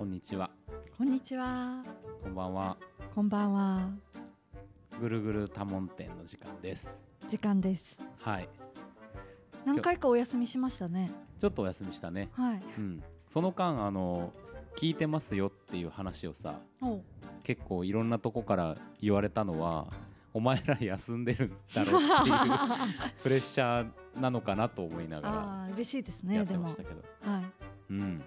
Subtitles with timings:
[0.00, 0.48] こんにちは。
[0.96, 1.84] こんにちは。
[2.22, 2.78] こんばんは。
[3.14, 3.90] こんばんは。
[4.98, 6.90] ぐるぐる多聞店の時間です。
[7.28, 7.98] 時間です。
[8.18, 8.48] はい。
[9.66, 11.12] 何回かお休みしましたね。
[11.38, 12.30] ちょっとお休みしたね。
[12.32, 12.62] はい。
[12.78, 13.02] うん。
[13.28, 14.32] その間あの
[14.74, 17.02] 聞いてますよっていう話をさ、お
[17.44, 19.86] 結構いろんなとこから言われたのは。
[20.32, 22.36] お前ら休んでるんだろうっていう
[23.20, 26.46] プレッシャーなのかなと思いながああ、嬉しいですらやね。
[26.46, 26.66] でも。
[26.66, 26.72] はい。
[26.72, 27.04] ってましたけど、
[27.90, 28.22] うん、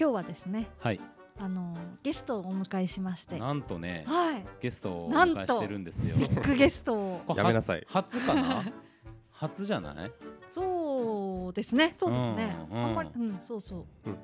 [0.00, 1.00] 今日はですね、はい、
[1.38, 3.38] あのゲストをお迎えしまして。
[3.38, 4.46] なんとね、はい。
[4.60, 6.14] ゲストをお迎えしてるんですよ。
[6.16, 7.22] ビッグゲストを。
[7.36, 8.64] やめなさい初かな？
[9.32, 10.12] 初じゃない？
[10.52, 11.94] そうですね。
[11.98, 12.56] そうですね。
[12.70, 13.84] うんうんあんまり、うん、そうそう。
[14.06, 14.18] うん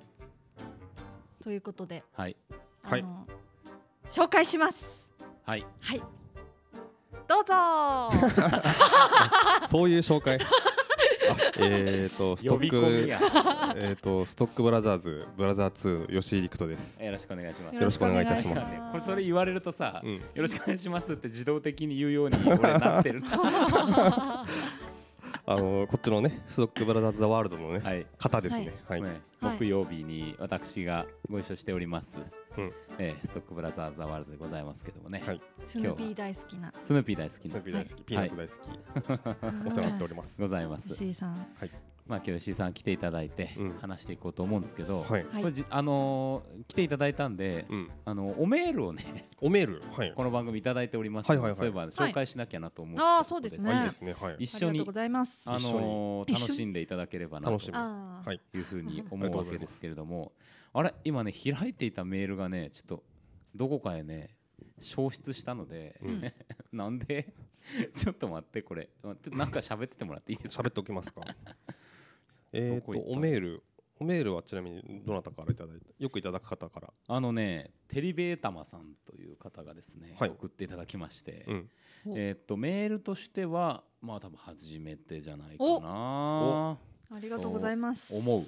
[1.42, 2.36] ということで、はい
[2.84, 3.04] はい
[4.10, 4.84] 紹介します。
[5.44, 6.02] はいはい。
[7.28, 8.10] どうぞ。
[9.68, 10.38] そういう紹介。
[11.30, 13.20] あえっ、とストックや。
[13.76, 15.70] えっとストックブラザーズブラザー
[16.08, 16.96] 2吉井陸斗です。
[17.02, 17.74] よろしくお願いします。
[17.76, 18.66] よろしくお願いいたします。
[18.92, 20.14] これそれ言われるとさ、うん。
[20.14, 23.22] よろしくお願いしますって自動的に言うように俺なってる
[25.46, 28.72] あのこっちのねストックブラザーズザワールドのね、はい、方ですね。
[28.88, 29.02] はい。
[29.02, 29.58] ねはい。
[29.58, 32.16] 木曜日に私がご一緒しております、
[32.56, 32.72] うん。
[32.98, 35.40] えーストックブラザーズ・ザ・ワールドでございますけどもね、はい。
[35.66, 36.72] スヌーピー大好きな。
[36.80, 37.50] スヌーピー大好きな。
[37.50, 40.40] スヌーピー大好き、ピーナッツ大好き、お世話になっております。
[40.40, 40.92] ございます。
[40.94, 41.46] 石井さん。
[42.06, 45.10] まあ今日石井さん来ていただいてうん話していこうと思うんですけど、はい。
[45.32, 47.90] はいこれじあのー来ていただいたんで、うん。
[48.04, 49.82] あのおメールをねおメール。
[49.90, 50.12] はい。
[50.14, 54.14] この番組いただいておりますはいはいはいそういえば紹介しなきゃなと思って、あーそうですねあいいですね。
[54.20, 54.36] はい。
[54.40, 55.42] 一緒にありがとうございます。
[55.46, 60.32] あ一緒の楽しんでいただければなといいうふうに思うわけですけれども
[60.74, 63.02] あれ今ね開いていたメールがねちょっと
[63.54, 64.36] どこかへね
[64.78, 66.32] 消失したので、うん
[66.76, 67.32] なんで？
[67.94, 70.62] ちょっと待ってこれちょっとなんか喋っててもらっていいですか？
[70.64, 71.22] 喋っておきますか？
[72.54, 73.62] えっとおメール。
[74.00, 75.86] おメールはちなみにどなたからいただいた？
[75.98, 76.92] よくいただく方から。
[77.06, 81.70] あのねテリベータマさんという方がですね、はい送っていただきまして、うん。
[82.06, 86.78] おえーっとメールとしてはまあ多分初めてじゃないかおな
[87.16, 88.12] ありがとうございます。
[88.12, 88.44] 思う、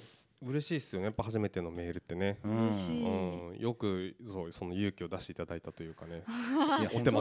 [0.49, 1.05] 嬉しいですよね。
[1.05, 2.39] やっぱ初めてのメールってね。
[2.43, 6.23] うん嬉しいうん、よくそうその勇気を出していただいたというかね。
[6.81, 7.19] いやお手間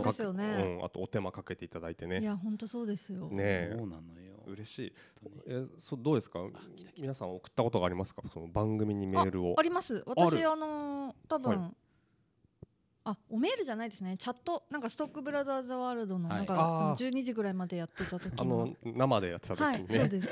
[0.85, 2.23] あとお手間かけていただいていね。
[2.23, 3.29] や本当そうですよ。
[3.31, 4.93] ねえそうなのよ嬉しい。
[5.47, 6.41] え、そうどうですか？
[6.99, 8.23] 皆さん送ったことがありますか？
[8.33, 9.63] その番組にメールをあ。
[9.63, 10.05] ります。
[10.07, 11.71] あ私るあのー多分、は
[13.09, 14.17] あおメールじゃないですね。
[14.19, 16.39] チャットなんかストックブラザーズワールドのはい。
[16.39, 16.59] なんあ
[16.97, 18.67] かー12時ぐらいまでやってた時あの。
[18.67, 19.99] の生でやってた時はいにね。
[20.01, 20.29] そうです。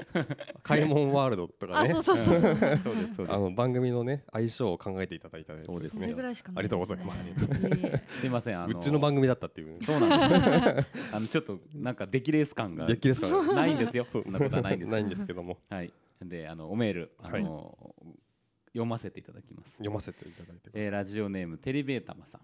[0.65, 1.91] 開門ワールドとかね。
[1.91, 2.03] あそう。
[2.03, 2.41] そうそうそう。
[2.43, 3.23] そうですそうです。
[3.33, 6.09] あの番組のね相性を考えていただいたそうですそね。
[6.09, 7.27] れぐらいしかないありがとうございます。
[7.33, 9.83] ですねいませんあのうちの番組だったっていう。
[9.85, 10.31] そうなん
[10.77, 10.89] です。
[11.12, 13.55] あのちょっとなんか出来レース感がデッキですかね。
[13.55, 14.05] ないんですよ。
[14.09, 15.59] そんなことはないんですないんですけども。
[15.71, 15.93] はい。
[16.23, 17.77] であのおメールあの、
[18.69, 20.83] 読ませていただきます、読ませていただいてください。
[20.83, 22.41] えーラジオネームテリベータマさん、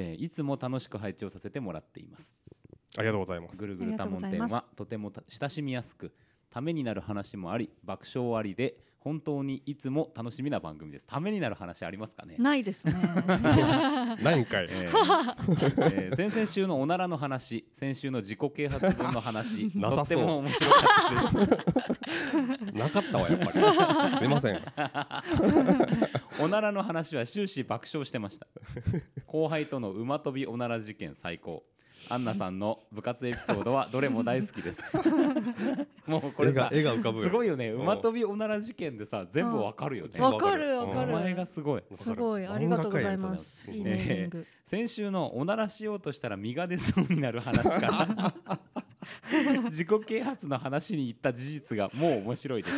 [0.00, 2.32] えーいつも楽しく拝聴させてもらっています
[2.96, 3.66] ありがとうございますぐ。
[3.66, 6.12] るぐる多聞店はとてもた親しみやすく
[6.50, 8.76] ためになる話もあり爆笑ありで
[9.08, 12.34] 本当にいつも楽しみな番組ですためになる話ありますかね？
[12.38, 12.92] ないですね。
[14.22, 14.66] 何回。
[14.68, 14.90] えー
[15.94, 21.56] えー先々週のおならの話先週の自己啓発本の話 なさそうとっても面白かったで
[22.72, 23.52] すなかったわやっぱり。
[24.18, 24.60] すいません。
[26.40, 28.46] おならの話は終始爆笑してました
[29.26, 31.64] 後輩との馬跳びおなら事件最高
[32.10, 34.82] アンナさんの部活エピソードはどれも大好きです。
[36.06, 37.24] もうこれさ絵が浮かぶよ。
[37.24, 37.68] すごいよね。
[37.68, 37.82] うん。
[37.82, 40.20] 馬跳びおなら事件でさ全部わかるよね。
[40.20, 41.14] わかるわかる。
[41.14, 41.82] お前がすごい。
[41.96, 42.46] すごい。
[42.46, 43.70] ありがとうございます。
[43.70, 44.46] いい界ネーミング。
[44.66, 48.34] 先週のおならしようとしたら身が出そうになる話から
[49.66, 52.76] 自己啓発の話に行った事実がもう面白いです。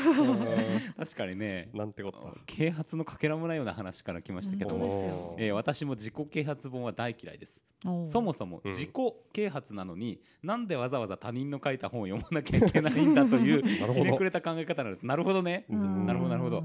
[0.96, 1.68] 確かにね。
[1.74, 2.40] なんてこった？
[2.46, 4.70] 啓発のかけらもないような話から来ましたけど。
[4.76, 5.14] 本当ですよ。
[5.14, 7.60] おーえー私も自己啓発本は大嫌いです。
[8.06, 8.70] そもそもうん。
[8.72, 8.90] 自己
[9.32, 14.24] 啓発なのに、なんでわざわざ他人の書いた本を読まなきゃいけないんだという ひねく。
[14.24, 15.06] れた考え方なんです。
[15.06, 15.64] なるほどね。
[15.70, 16.06] うん。
[16.06, 16.64] なるほどなるほど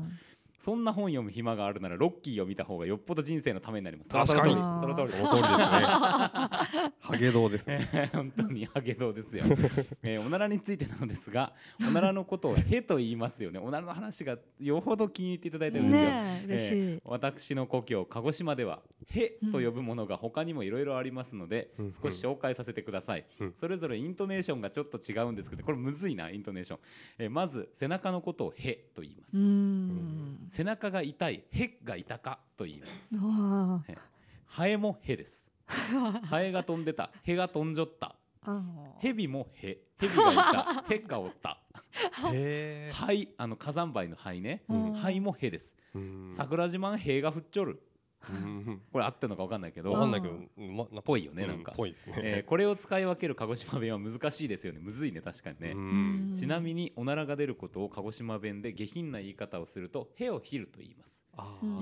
[0.59, 4.09] そんな本読む暇があるならロッキーを見た方がよっぽど人生のためになります。
[4.09, 4.53] 確かに。
[4.53, 5.17] その通り。
[5.17, 6.95] その通りですね。
[6.99, 7.89] ハゲ道ですね。
[7.93, 9.43] えー 本当にハゲ道ですよ、
[10.03, 13.59] えーおならについてなのですがおならのことを「へ」と言いますよね。
[13.59, 16.73] おならの話がよほど気に入っていただいてるんですよ、ねえ嬉しい。
[16.73, 18.81] えー私の故郷鹿児島では
[19.11, 23.53] 「へ」と呼ぶものが他にもいろいろありますので、うん少し紹介させてください、うん。
[23.53, 26.79] それぞれイントネーションがちょっと違うんですけどこれむずいなイントネーション、
[27.19, 30.44] えーまず背中のことを「へ」と言います、うーん。
[30.49, 33.15] 背中が痛い「へ」が痛かと言います
[34.45, 38.15] ハエも「へ」です ハエが飛んでた「へ」が飛んじょった
[38.45, 38.99] あー。
[38.99, 41.59] ヘビもへ、ヘビがいた、 へがおった。
[42.31, 42.91] へえ。
[42.93, 44.63] 灰、あの火山灰の灰ね。
[44.69, 45.75] うん灰もへです。
[45.93, 47.81] うん桜島ん塀が降っちょる。
[48.29, 48.81] うん。
[48.91, 49.91] これ合ってるのか分かんないけど。
[49.91, 51.01] わかんないけど。
[51.01, 51.73] ぽいよねなんか。
[51.73, 52.15] うぽいですね。
[52.17, 54.79] えーこれを使い分ける鹿児島弁は難しいですよね。
[54.81, 56.33] むずいね確かにね、うん。
[56.37, 61.21] ちなみにおならが出ることを鹿児島弁で下品な言い方をすると「へをひる」と言います。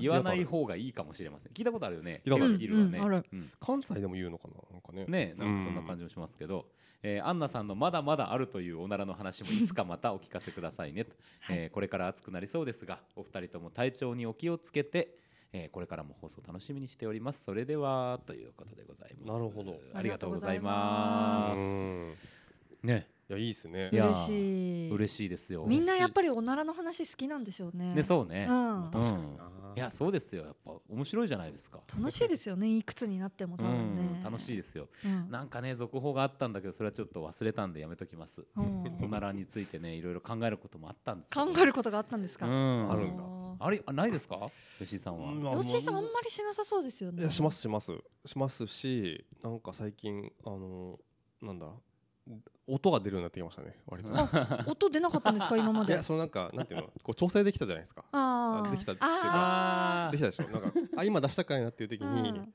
[0.00, 1.52] 言わない方がいいかもしれません。
[1.52, 2.22] 聞いたことあるよね。
[2.24, 3.22] へをひるはね、
[3.60, 5.04] 関西でも言うのかななんかね。
[5.06, 6.66] ねなんかそんな感じもしますけど、
[7.02, 11.56] えーアンナさんのまだまだあるというおならの話もいつかまたお聞かせくださいねと、はい。
[11.58, 15.16] えーこれから暑くなりそうですがお二人とも体調にお気をつけて、
[15.56, 17.44] えーこれからも放送楽しみにしております。
[17.44, 19.32] それではということでございます。
[19.32, 19.76] なるほど。
[19.94, 21.56] ありがとうございとます。
[21.56, 22.14] うん
[22.82, 23.06] ね。
[23.30, 23.88] いやいいですね。
[23.92, 24.90] 嬉しい。
[24.90, 25.64] 嬉しいですよ。
[25.66, 27.94] みんなやっぱりおならの話好きなんでしょうね。
[27.94, 28.90] ねそうね、うん。
[28.92, 30.44] 確かにな、いやそうですよ。
[30.44, 31.80] やっぱ面白いじゃないですか。
[31.96, 32.76] 楽しいですよね。
[32.76, 34.02] いくつになっても多分ね。
[34.16, 34.88] うん、楽しいですよ。
[35.04, 35.30] うん。
[35.30, 38.44] なんかね続報があったんだけどそれはちょっと忘れたんでやめときます。
[38.56, 38.98] うん。
[39.02, 42.46] おならについてねいろいろ考えることもあったんです考えることがあったんですか？
[42.46, 42.90] うん。
[42.90, 43.22] あるんだ
[43.58, 44.50] あれあないですか？
[44.78, 47.22] 吉井さんは、うん吉井さんあんまりしなさそうですよね。
[47.22, 47.92] いやしますします。
[48.26, 50.98] しますしなんか最近あの
[51.42, 51.66] なんだ
[52.66, 53.76] 音が出るようになってきましたね。
[53.86, 54.08] 割と。
[54.12, 55.56] あ音出なかったんですか？
[55.56, 55.92] 今まで。
[55.92, 56.86] いやそのなんかなんていうの？
[57.02, 58.04] こう調整できたじゃないですか。
[58.12, 58.70] あー。
[58.70, 59.08] できたっていうか。
[59.10, 60.44] ああできたでしょ？
[60.44, 62.54] なんかあ今出したかいなっていう時ーにうん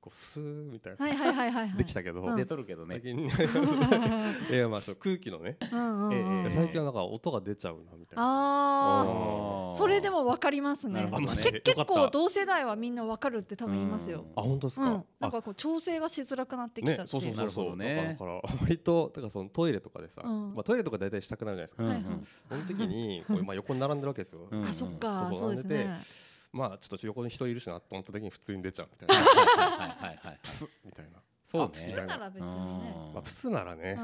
[0.00, 1.04] こうスーみたいな。
[1.04, 1.76] はいはいはいはいはい。
[1.76, 2.22] できたけど。
[2.22, 2.36] うん。
[2.36, 3.00] 出とるけどね。
[3.02, 3.26] 最近
[4.50, 5.58] いやまあそう空気のね。
[5.70, 8.22] うんうん最近はなんか音が出ちゃうなみたいな。
[8.22, 11.04] ああそれでもわかりますね。
[11.04, 11.10] ね。
[11.42, 14.24] け結構同世代はみんなわかるって多分言いますよ。
[14.36, 14.92] あ本当ですか、うん。
[14.92, 17.04] なんあかこう調整がしづらくなってきたっていう。
[17.04, 17.64] ねそうそうなるほそう。
[17.66, 18.16] そうどね。
[18.18, 20.54] だから割とだからそのトイレとかでさ、うん。
[20.54, 22.04] まあトイレとか大体したくなるじゃないですか、うんはいはい
[22.48, 24.64] その時にこうまあ横に並んでるわけですよ、うん。
[24.64, 25.28] あそっか。
[25.30, 29.24] そうそうそうですねまあちょっと横に人いるしなと思った時に普通に出ちゃうみたいな。
[29.24, 29.30] は
[29.76, 31.18] いはいはいはいプスッみたいな、
[31.50, 32.94] そうあプスねなら別にね。
[33.08, 33.12] うん。
[33.14, 33.98] まあ、プスならね、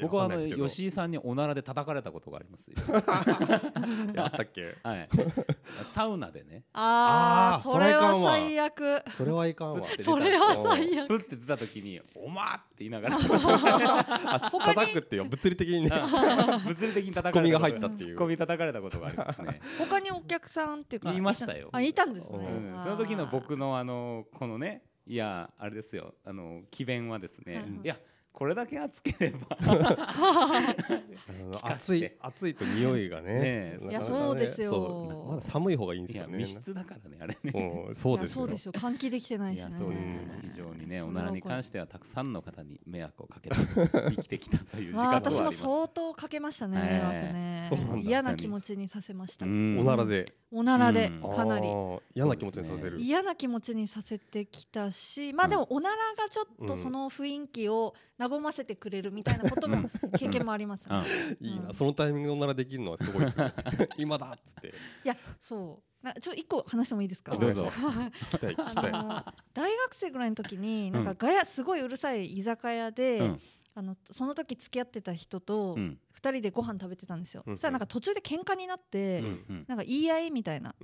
[0.00, 0.38] 僕はあの
[0.68, 2.70] 吉井さんにおならで叩かれたことがあります
[4.20, 4.76] あったっけ？
[4.84, 5.08] はい。
[5.92, 6.62] サウナでね。
[6.72, 9.02] ああそれは最悪。
[9.10, 9.86] それはいかんわ。
[10.04, 11.08] それは最悪。
[11.08, 13.16] プッて出た時に「おま!」って言いながら。
[13.18, 14.74] あ他に？
[14.76, 15.90] 叩くっていう物理的にね。
[15.90, 18.08] 物理的に叩かれたが入ったっていう。
[18.10, 19.60] ツッコミ叩かれたことがありますね。
[19.78, 21.70] 他にお客さんっていうか言いましたよ。
[21.72, 22.38] あいたんですね。
[22.84, 26.14] その時の僕のあのこのねいやあれですよ。
[26.24, 27.80] あの詭弁はですね、はいはい。
[27.82, 27.98] いや
[28.32, 29.58] これだけ熱ければ。
[31.62, 32.16] 暑いて。
[32.20, 35.26] 暑いと匂いがねねいやそうですよ。
[35.28, 36.38] まだ寒い方がいいんですよね。
[36.38, 37.86] 密室だからねあれね。
[37.88, 38.34] うんそうですよ。
[38.34, 38.72] そうですよ。
[38.72, 39.68] 換気できてないしね。
[39.68, 40.12] いやそうですよ。
[40.12, 43.56] うん非常にねおならに関してはたくさんの方に迷惑をかけて
[44.16, 46.92] 生きてきたという時わあ私も間はあります相当かけましたねええ。
[46.92, 47.66] 迷惑ね。
[47.70, 47.96] そうなんだ。
[48.08, 49.46] 嫌な気持ちにさせました。
[49.46, 49.78] うん。
[49.78, 50.34] おならで。
[50.50, 51.36] おならでうん。
[51.36, 51.66] かなり。
[52.14, 53.00] 嫌な気持ちにさせる。
[53.00, 57.94] 嫌な気持ちにさせてきたしまあでもおならがちょっとうんその雰囲気を
[58.28, 61.02] 和ませてくれるみたいなことも経験もありますね。
[61.40, 61.46] うん。
[61.46, 63.52] いいな、うんそのタイミングならできるのはすごいですね。
[63.98, 64.68] 今だっつって。
[64.68, 64.72] い
[65.04, 66.06] やそう。
[66.06, 67.36] なちょ一個話してもいいですか？
[67.36, 67.66] どうぞ。
[67.70, 68.92] 聞きたい聞きたい。
[68.92, 73.40] あの大学生ぐらいの時になんかガヤすごいうるさい居酒屋で、うん。
[73.74, 75.98] あのその時付き合ってた人とうん。
[76.20, 77.54] 2人でご飯食べてたんですよ、うん。
[77.56, 79.64] そしたらなんか途中で喧嘩になって、うんうん。
[79.66, 80.74] なんか言い合いみたいな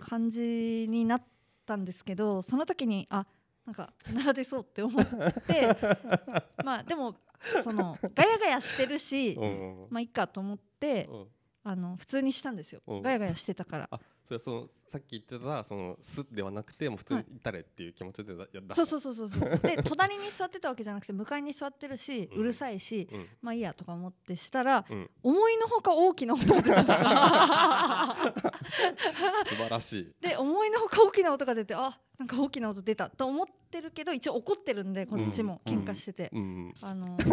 [0.00, 1.22] 感じになっ
[1.66, 3.26] たんですけどその時にあ
[3.66, 5.68] なんかならでそうって思って
[6.64, 7.16] まあでも
[7.64, 11.26] そのガヤガヤしてるし、うんまあいいかと思ってうん
[11.64, 13.90] あの普通にしたんですよ、うんガヤガヤしてたから。
[14.26, 17.24] あそれはそのさっき言ってたそのすではなくてもう普通にい。
[17.40, 22.40] たれっていう気持ちでだや出そうそうそうそうそうで 隣に座ってたわけじゃなくて向かいに座ってるし、うん。
[22.40, 23.28] うるさいしうん。
[23.42, 25.10] まあいいやとか思ってしたらうん。
[25.22, 28.16] 思いのほか大きな音が出た。
[29.46, 30.12] 素晴らしい。
[30.20, 35.72] で思いのほか大きな音が出てあなんか大きな音出たと思ってるけど一応怒ってるんでこっちもうん。
[35.72, 36.74] 喧嘩してて、うん。
[36.80, 37.16] あの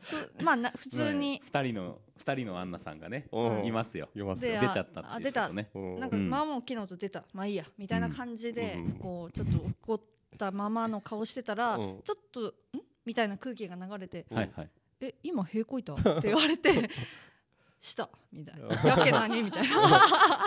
[0.00, 3.64] そうまあな普通に、二人の二人のアンナさんがねうん。
[3.64, 4.08] いますよ。
[4.14, 5.44] いますでよ出ちゃったっていうあ出た。
[5.46, 5.70] 人ね。
[5.74, 6.00] うん。
[6.00, 6.30] なんかうん。
[6.30, 7.24] まあまあ大きな音出た。
[7.32, 7.64] まあいいや。
[7.78, 8.92] みたいな感じで、うん。
[8.92, 10.00] こうちょっと怒っ
[10.38, 12.00] たままの顔してたら、うん。
[12.02, 12.40] ちょっと
[12.76, 12.80] ん？
[13.06, 14.68] みたいな空気が流れてうんはいはい
[15.00, 16.90] 「え今平行いた?」って言われて
[17.80, 19.74] 「した」みたいな「やけ何?」みたいな。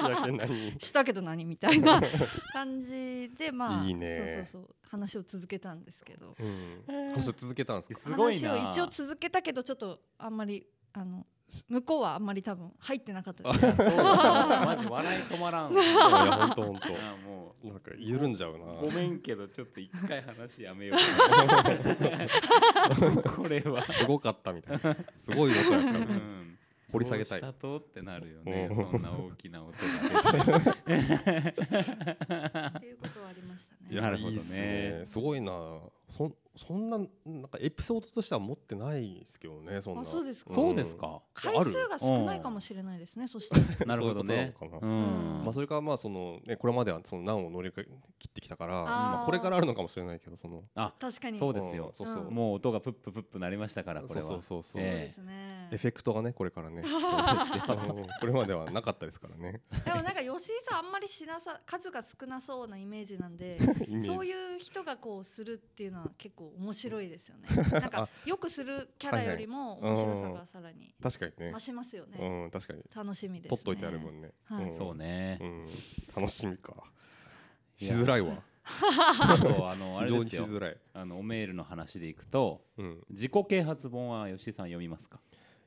[0.09, 1.99] やけ何「したけど何?」みたいな
[2.53, 4.45] 感じでまあいいね。
[4.45, 4.75] そうそうそう。
[4.89, 6.35] 話を続けたんですけど。
[6.39, 6.83] うん。
[7.09, 7.99] 話を続けたんですか？
[7.99, 8.51] すごいな。
[8.51, 11.25] 話を一応続けたけどちょっとあんまりあの
[11.69, 13.65] 向こうはあんまり多分入ってなかったです。
[13.65, 13.93] いやそうだ。
[14.65, 15.73] マジ笑い止まらん。
[15.73, 15.91] わいや
[16.31, 16.79] 本当本あ
[17.25, 18.65] も当なんか緩んじゃうな。
[18.65, 20.97] うごめんけどちょっと一回話やめよう。
[23.29, 23.85] これは。
[23.85, 24.95] すごかったみたいな。
[25.15, 26.57] すごい音やったうん。
[26.91, 27.41] 掘り下げたい。
[27.41, 27.77] どうしたと？
[27.79, 28.75] ってなるよねうん。
[28.91, 29.77] そんな大きな音が。
[30.73, 30.91] って
[32.85, 33.81] いうことはありましたね。
[33.89, 34.33] いやなるほどね。
[34.33, 35.01] いいっすね。
[35.05, 35.51] すごいな。
[36.09, 37.07] そんそんななん
[37.43, 40.01] かエピソードとしては持ってないですけどねそんな。
[40.01, 40.53] あそうですか。
[40.53, 41.21] そうですか。
[41.33, 44.53] 回数が少ないかもしれないですねそしたらなるほどね。
[44.61, 48.85] まあ、それからまあその、ね、これまではその難を乗り切ってきたからー。
[48.85, 50.63] まあ、これからあるのかもしれないけどその。
[50.99, 51.37] 確かに。
[51.39, 51.87] そうですよ。
[51.87, 54.27] んそうそう、うんもう音がプッププップなりましたからこれは。
[54.27, 55.69] そうそうそうそう、そうえですね。
[55.71, 56.83] エフェクトがねこれからね。
[58.19, 59.61] これまではなかったですからね。
[59.85, 63.59] でもなんか吉井さんあんまりしなさ数が少なそうなイメージなんで
[64.05, 67.47] そういう人がこうするっていうのは結構面白いですよね。
[67.71, 71.51] なんかよくするキャラよりも面白さがさらに確かにね。
[71.53, 72.17] 増しますよね。
[72.19, 72.83] うん確かに。
[72.95, 73.57] 楽しみですね。
[73.57, 74.65] 取っといてある分ね、はい。
[74.65, 74.77] ん。
[74.77, 75.39] そうね。
[75.41, 75.67] うん、
[76.15, 76.73] 楽しみか。
[77.77, 78.41] しづらいわ。
[78.65, 80.45] あとあのあ非常にれですよ。
[80.45, 85.19] しづらい、あのおメールの話でいくとうん、自己啓発本は吉井さん読みますか？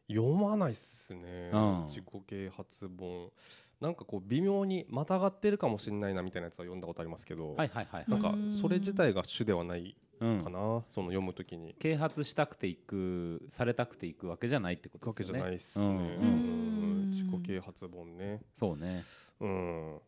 [0.09, 1.87] 読まないっすね、うん。
[1.88, 3.33] 自己啓発本
[3.80, 8.54] なんかこう微妙にまたがってるかもしれないなみたいなやつは読んだことありますけど、はいはいはいなんかうん。
[8.54, 10.42] それ自体が主ではないうん。
[10.42, 10.59] かな、
[10.90, 11.75] その読むときに。
[11.78, 17.11] 啓発したくていくされたくていくわけじゃないってことわけじゃないっすね、うんうん。
[17.11, 18.40] 自己啓発本ね。
[18.54, 19.02] そうね。
[19.40, 19.99] うん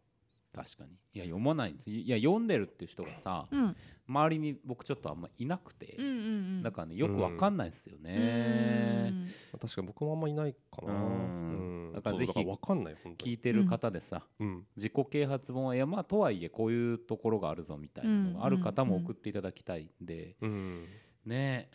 [0.52, 0.92] 確かに。
[1.14, 1.90] いや読まないんです。
[1.90, 3.76] いや読んでるっていう人がさうん。
[4.08, 6.16] 周りに僕ちょっとあんまいなくてうんうんう
[6.60, 6.62] ん。
[6.62, 9.26] だからねよくわかんないですようねん。
[9.60, 11.88] 確かに僕もあんまいないかな、うん。
[11.88, 11.92] うん。
[11.92, 13.32] だからぜひそうわかんない本当に。
[13.32, 14.66] 聞いてる方でさうん。
[14.76, 20.36] 自己啓発本はいやまあとはいえこういうところがあるぞみたいなのがある方も送っていただきたいんで。
[20.40, 20.86] うん。
[21.26, 21.70] ね。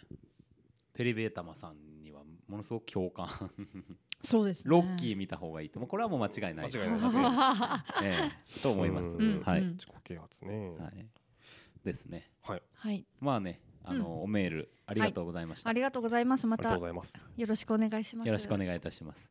[0.94, 1.76] テレビエタマさん
[2.48, 3.28] ものすごく共感。
[4.24, 4.70] そうですね。
[4.70, 5.80] ロッキー見た方がいいと。
[5.80, 6.70] もうこれはもう間違いない。
[6.74, 6.92] 間違い。
[6.92, 8.62] ない間違いないええ。
[8.62, 9.10] と思います。
[9.10, 9.42] うん。
[9.44, 9.70] はいうん。
[9.72, 10.70] 自己啓発ね。
[10.80, 11.08] はい。
[11.84, 12.30] ですね。
[12.42, 13.06] はい、はい。
[13.20, 15.70] まあねあのおメールありがとうございました。
[15.70, 16.48] ありがとうございます。
[16.48, 17.14] まありがとたうございます。
[17.36, 18.28] よろしくお願いします。
[18.28, 19.30] よろしくお願いいたします。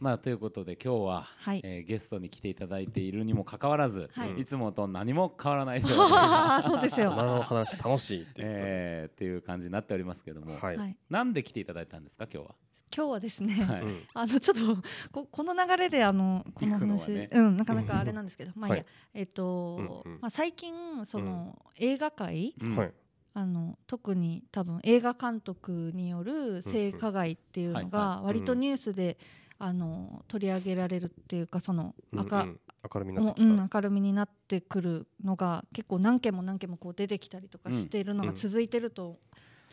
[0.00, 1.60] まあということで今日は、はい。
[1.64, 4.40] えーゲストに来ていただいているにもかかわらず、はい。
[4.40, 5.82] い、つもと何も変わらない
[6.62, 7.10] そうですよ。
[7.10, 10.96] 花の話楽しいっていうえーっていう感じになっておりますけども、はい、はい。
[11.10, 12.54] なんで来ていただいたんですか今日は？
[12.94, 13.82] 今日はですね、はい。
[13.82, 14.02] うん。
[14.14, 17.28] あのちょっとここの流れであのこの話、ね。
[17.32, 18.86] うんなかなかあれなんですけど、まあいいや、はい。
[19.14, 20.20] えっ、と、うんうん。
[20.20, 22.76] まあ最近その、映画界うん。
[22.76, 22.92] はい。
[23.34, 29.16] あの特に多分映画監督による性加害っていうのが割とニュースで、
[29.60, 32.60] あの取り上げられるっていうかそのうん赤、うん
[32.94, 39.18] 明るみになもってきた、うん、明るみになってくるのが結構何件も何件もこう出てきたりとかしているのがうん続いてると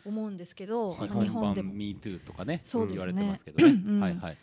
[0.04, 1.78] 思うんですけど、はいまあ日本でも版。
[1.78, 3.82] MeToo とかねそうですね言われてますけどね。
[3.86, 4.38] うんはいはい。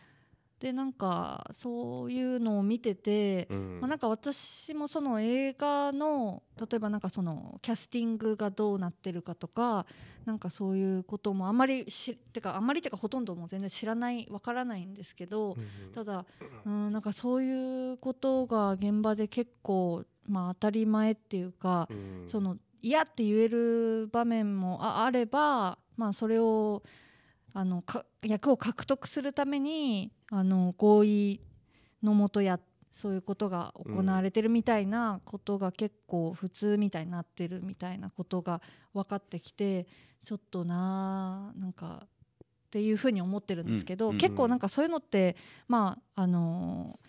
[0.63, 3.79] でなんかそういうのを見てて、うん。
[3.82, 9.86] まあ、なんか私もその映画の例えばなんかそのキャスティングがどうなってるかとか
[10.24, 15.67] なんかそういうこともあんまりしてかあんまりってかほとんどもう全然知らないわからないんですけど、うんうん。
[15.93, 16.25] ただ
[16.65, 22.24] うんなんかそういうことが現場で結構、まあ、当たり前っていうか、うん。
[22.29, 26.84] その嫌って言える場面もああれば、まあ、それを
[27.53, 31.41] あのか役を獲得するためにあの合意
[32.01, 32.60] のもとや
[32.91, 38.62] そういうことが行われてるみたいなことが結構普通みたいになってるみたいなことが
[38.93, 39.88] 分かってきて
[40.24, 42.07] ちょっとななんかっ
[42.72, 45.36] ていうふうに思ってるんですけど、うんうん結構なんかそういうのって
[45.67, 47.00] まああの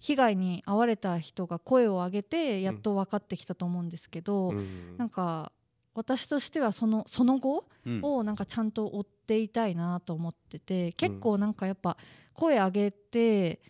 [0.00, 4.96] 被害に遭われた人が声を上げてやっと分かってきたと思うんですけど、うん。
[4.98, 5.50] なんか
[5.94, 8.00] 私としてはそのその後うん。
[8.02, 11.96] をなんかちゃんと追っていたいなと思ってて結構なんかやっぱ
[12.32, 13.60] 声上げて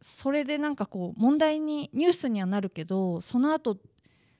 [0.00, 3.78] それでなんかこう問題にニュースにはなるけどその後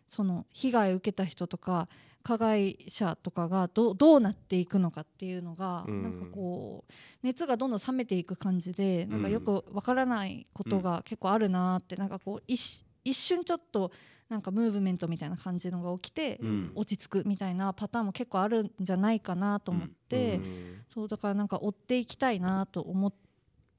[0.09, 1.89] その被害を受けた人とか
[2.23, 6.03] 加害者とかがどどうなっていくのかっていうのが、うん。
[6.03, 6.93] なんかこう
[7.23, 13.91] 熱がどんどん冷めていく感じでなんかよくわからないことが結構あるなって、なんかこう一一瞬ちょっと
[14.33, 16.73] なんかムーブメントみたいな感じのが起きて、うん。
[16.75, 20.85] 落ち着くみたいなパターンも結構あるんじゃないかなと思って、うん。
[20.89, 23.12] そうだからなんか追っていきたいなと思っ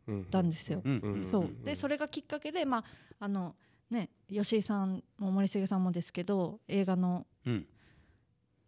[0.07, 0.83] うんたんですよ。
[1.31, 1.65] そう。
[1.65, 2.83] でそれがきっかけでまあ
[3.19, 3.55] あの
[3.89, 7.65] ね吉井さんも森重さんもですけど映画のうん。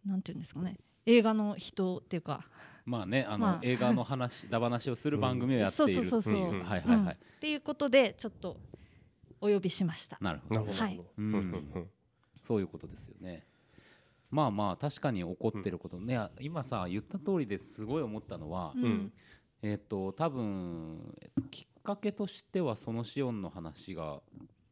[0.04, 0.76] なんていうんですかね。
[1.04, 2.46] 映画の人っていうか。
[2.84, 3.58] まあねあの、まあ。
[3.62, 6.06] 映画の話だ話をする番組をやっている。
[6.06, 6.50] ってい
[7.10, 8.56] っていうことでちょっと
[9.40, 10.18] お呼びしました。
[10.20, 11.00] なるほどはい
[12.42, 13.44] そういうことですよね。
[14.30, 19.12] まあまあ確かに起こってること、ね今さ言った通りですごい思ったのは、うんうん
[19.62, 24.20] えっ、と多分、えっときっかけとしてはそのシオンの話が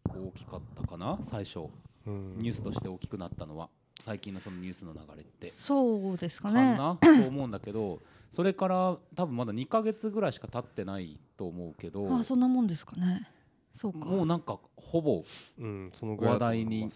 [0.08, 1.60] 大きかったかな最初
[2.06, 3.70] うんニュースとして大きくなったのは
[4.04, 5.52] 最近のそのニュースの流れって。
[5.52, 6.76] そうですかかね。
[6.76, 13.28] なと思うんだけどそれから多分まだ2ヶ月ぐらいしか経ってないと思うけどあそんなもんですかね。
[13.74, 13.98] そうか。
[13.98, 15.24] もうなんかほぼ
[15.58, 16.90] 話題に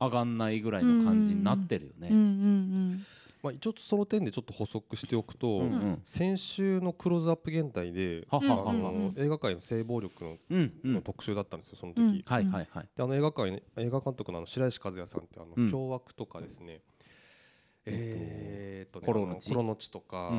[0.00, 2.08] 上がんないぐらいの感じになってるよね。
[2.10, 2.16] うん。
[2.16, 3.04] うん
[3.40, 6.02] まあ、一応その点でちょっと補足しておくと、うんうん。
[6.04, 8.70] 先週のクローズアップ現代ではははは。
[8.70, 10.92] あの映画界の性暴力のうんうん。
[10.94, 12.88] の特集だったんですよその時、うんはいはいはい。
[12.96, 15.70] であの映画界映画監督のあの白石和也さんってあの、うん。
[15.70, 16.80] 凶悪とかですね。
[17.86, 20.30] えーっとねコロの地とか、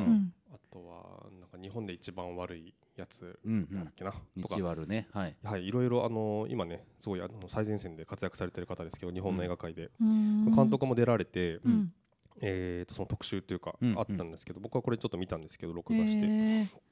[0.52, 3.76] あとはなんか日本で一番悪いやつうんうん。
[3.76, 4.54] なんだっけな、とか。
[4.54, 5.08] 日悪ね。
[5.12, 5.36] はい。
[5.42, 10.54] はいいろいろあの今ねすごいあの最前線で活躍されてる方ですけど日本の映画界で、うん。
[10.54, 11.92] 監督も出られて、うん。
[12.42, 16.26] えー、とその特集というか、うんあったんですけど僕はこれちょっと見たんですけど録画して、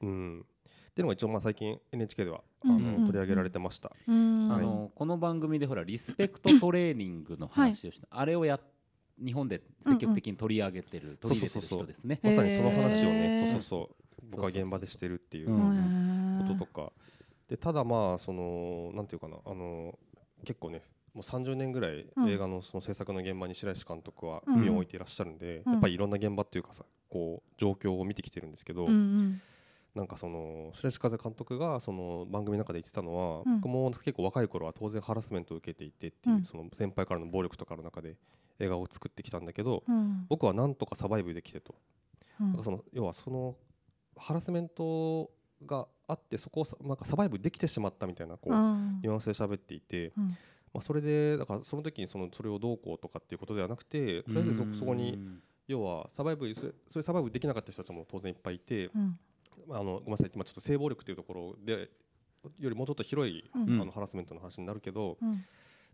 [0.01, 0.41] うん。
[0.41, 2.95] っていうのが一応まあ最近 NHK ではあの、うんうん。
[2.95, 4.51] うん取り上げられてました、うん。
[4.51, 8.59] あのこの番組でほらリスペクトトレーニングの話をした、あれをや
[9.23, 12.19] 日本で積極的に取り上げてる、取り入れてる人ですね。
[12.23, 16.91] まさにその話をへね、ーそうそうそう僕は現場でしてるっていうこととか、
[17.47, 19.97] でただまあそのなんていうかなあの
[20.45, 20.83] 結構ね
[21.13, 24.61] もう30年ぐらいうん映画のその制作の現場に白石監督はうん。
[24.61, 25.73] 身を置いていらっしゃるんで、うん。
[25.73, 28.87] やっぱりいろんな現場っていうかさこう状況を見てきてるんですけど、
[29.95, 33.55] なんかその白石和監督がその番組の中で言ってたのは、うん。
[33.59, 36.43] 僕も結構若い頃は当然ハラスメントを受けていてっていう、うん。
[36.43, 38.15] その先輩からの暴力とかの中で
[38.59, 40.25] 映画を作ってきたんだけど、うん。
[40.29, 41.73] 僕はなんとかサバイブできてと、
[42.63, 43.55] その要はその
[44.19, 45.31] ハラスメント
[45.65, 48.99] があってそこをさなんかサバイブできてしまったみたいなこう、うん。
[49.01, 50.27] ニュアンスで喋っていて、うん。
[50.73, 55.17] まあ、それでだからその時にそのそれをどうこうとかっていうことではなくてとりあえずそそこに
[55.67, 59.19] 要はサバイブそれそれサバイブできなかった人たちも当然いっぱいいて、うん。
[59.67, 61.89] まあ、あのごめんなさい今ちょっと性暴力というところで
[62.59, 63.81] よりもうちょっと広い、うん。
[63.81, 65.43] あのハラスメントの話になるけど、うん。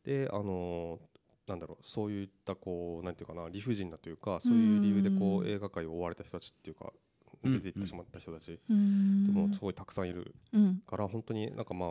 [0.04, 1.00] であの
[1.48, 7.05] なんだろうそういったこうなんていうかな理不尽なというかそういう理由でこううん映画界を追われた人たちっていうかうん
[7.52, 8.60] 出ていってしまった人たち。
[8.70, 9.28] うん。
[9.28, 10.82] でもすごいたくさんいるうん。
[10.88, 11.90] から本当になんかまあ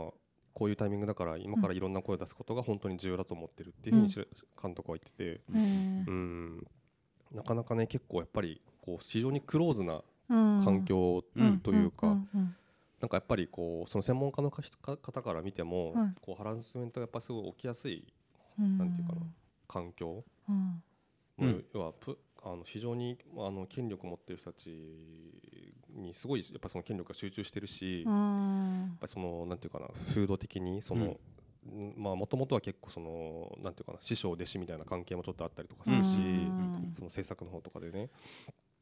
[0.53, 4.29] こういうタイミングだから今からいろんな声を出すことが本当に重要だと思ってるっていうふうにし
[4.61, 5.41] 監督は言ってて。
[5.51, 5.59] う
[6.13, 6.67] ん。
[7.33, 11.59] なかなかね結構やっぱりこう非常にクローズなうん環境うん。
[11.61, 16.15] というか、なんかやっぱりこうその専門家の方から見ても、はい。
[16.21, 18.07] こうハラスメントがやっぱすごい起きやすい
[18.59, 18.79] うん。
[18.79, 19.21] なんていうかな
[19.67, 21.65] 環境、うん。
[21.75, 24.69] 要はプあの非常にあの権力を持っている人たち
[25.95, 31.95] にすごいやっぱその権力が集中してるし、うやっんぱりそのなんていうかな風土的にその、うん。
[31.97, 36.93] まあもともとは結構そのなんていうかな師匠弟子みたいな関係もちょっとあったりとかするし、うん。
[36.95, 38.11] その制作の方とかでね、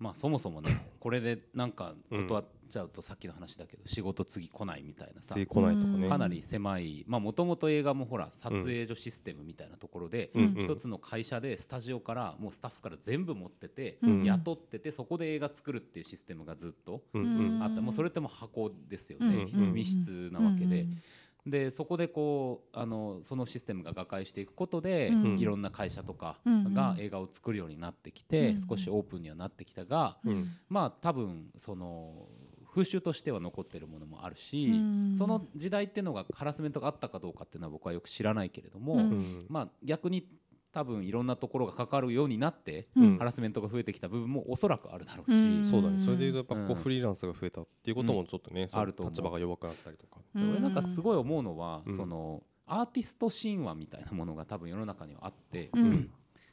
[0.03, 6.09] まあそもそもねこれでなんか断っちゃうとさっきの話だけど仕事次来ないみたいなさ次来ないとかね。
[6.09, 14.25] かなり狭いまあもともと映画もほら撮影所システムみたいなところで一つの会社でスタジオからもうスタッフから全部持っててうん。
[14.25, 17.81] 雇っててそこで映画作るっていうシステムがずっとあった。
[17.81, 19.31] もうそれってもう箱ですようん。
[19.31, 19.73] ねうん。
[19.73, 20.87] 密室なわけで
[21.47, 25.39] でそこでこうあのそのシステムが瓦解していくことで、うん。
[25.39, 28.59] いろんな会社とかうんが映画を作るようになってきて、うん。
[28.59, 30.53] 少しオープンにはなってきたが、うん。
[30.69, 32.29] まあ多分その
[32.73, 35.15] 風習としては残ってるものもあるし、うん。
[35.19, 39.01] その時代っていうのがハラスメントがあったかどうかっていうのは僕はよく知らないけれども、うん。
[39.01, 39.47] うん。
[39.49, 40.27] まあ逆に
[40.73, 43.19] 多分いろんなところが関わるようになって、うん。
[43.19, 45.71] ハラスメントが増えてきた部分もおそらくあるだろうし、うん。
[45.71, 45.99] そうだね。
[45.99, 46.73] それでいうとやっぱこうん。
[46.73, 50.21] うフリーランスが増えたっていうこともちょっとね、あると立場が弱くなったりとか。
[50.35, 51.97] で俺なんかすごい思うのは、うん。
[51.97, 56.11] そのアーティスト神話みたいなものが多分世の中にはあって、うん。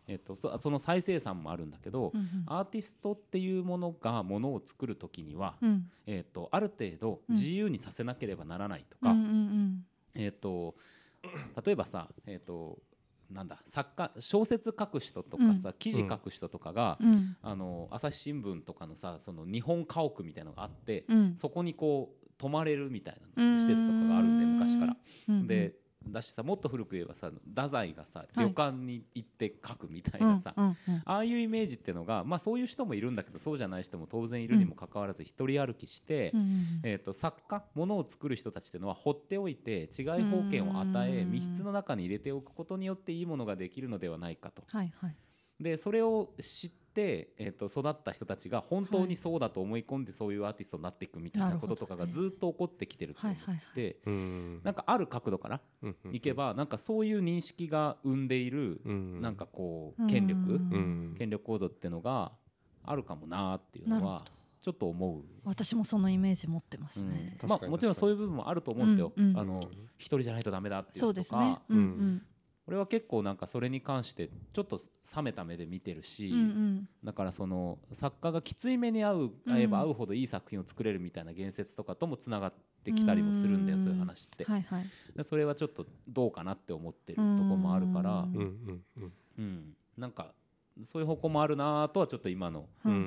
[0.08, 5.90] えっとそその再生産もあるんだけど、うんアーティストっていうものがものを作る時には、うん。
[6.06, 7.36] えっとある程度うん。
[7.36, 9.86] 自由にさせなければならないとか、うんうん。
[10.14, 10.76] えっと
[11.66, 12.80] 例えばさ、えっと
[13.32, 17.10] なんだ作家小説書く人とかさ、記事書く人とかが、うん。
[17.10, 17.38] うん。
[17.42, 21.36] あの朝日新聞とかのさその日本家屋みたいなのがあって、うん。
[21.36, 24.98] そこにこう泊まれるみたいな施設とかがあるんで昔から。
[25.30, 25.48] うん。
[25.48, 25.76] で
[26.08, 28.28] だしさもっと古く言えばさ太宰がさい。
[28.40, 41.32] 旅館に行って書くみたいうんなさ、ああいうイメージっていうのが、まあ、そういう人もいるんだけどそうじゃない人も当然いるにもかかわらず一人歩きして、うんえー、と作家ものを作る人たちっていうのは放っておいて違い方権を与えうん。
[41.32, 44.64] 密室の中に入れておくことによっていいものができるのではないかと。
[44.68, 45.16] はいはい。
[45.60, 55.62] でそれを知って、えー、と育った人たちが本当にそうだと思い込んでそういうアーティストになっていくみたいなこととかがずっと起こってきてるって思はいってうんなんかある角度から
[56.12, 60.60] いけばなんかそういう認識が生んでいるうんなんかこう権力？
[61.18, 62.32] 権力構造っていうのが
[62.84, 64.26] あるかもなっていうのは
[64.60, 65.24] ちょっと思う。
[65.46, 67.10] 私もそのイメージ持ってますうん。
[67.12, 69.40] ねまあ、もちろんそういう部分もあると思うんですよ、うんうん。
[69.40, 71.60] あの一人じゃないとダメだっていうそう人とか、ですね。
[71.70, 71.78] うん。
[71.78, 72.22] うん
[72.70, 74.80] 俺は結構なんかそれに関してちょっと
[75.16, 76.90] 冷めた目で見てるし、うんうん。
[77.04, 82.54] だからその作家がきつい目に合ううん合えば合うほどいい作品を作れるみたいな言説とかともつながっ
[82.84, 84.86] てきたりもするんだよ、うんそういう話って、はいはい。
[85.16, 88.84] でそれはちょっとどうかなって思ってるところもあるから、うんうんうん。
[88.98, 89.14] うん。
[89.40, 90.32] うん、なんか
[90.84, 92.98] そういう方向もあるなとはちょっと今のうんうん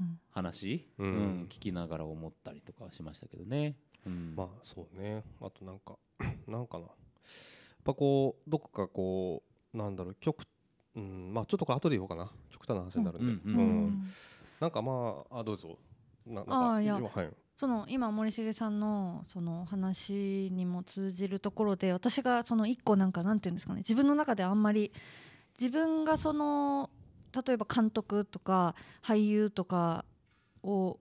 [0.00, 0.20] うん。
[0.30, 3.74] 話、ううんん聞きながら思ったりとかはしましたけどね。
[4.06, 4.34] うん。
[4.36, 5.24] まあそうね。
[5.40, 5.96] あとなんか
[6.46, 6.84] なんかな
[7.84, 9.42] ぱこうどこかこ
[9.74, 10.44] うなんだろう極
[10.96, 12.30] うんまあちょっとこれ後で言おうかな。
[12.50, 14.04] 極端な話になるんで、うん
[14.60, 15.78] なんかまああどうぞ。
[16.26, 17.30] ななんあいや今はい。
[17.56, 23.78] その今森重さんのその話にも通じるところで私がその一個なんかなんていうんですかね。
[23.78, 24.92] 自分の中であんまり
[25.60, 26.88] 自分がその
[27.46, 30.04] 例えば監督とか俳優とか
[30.62, 30.98] を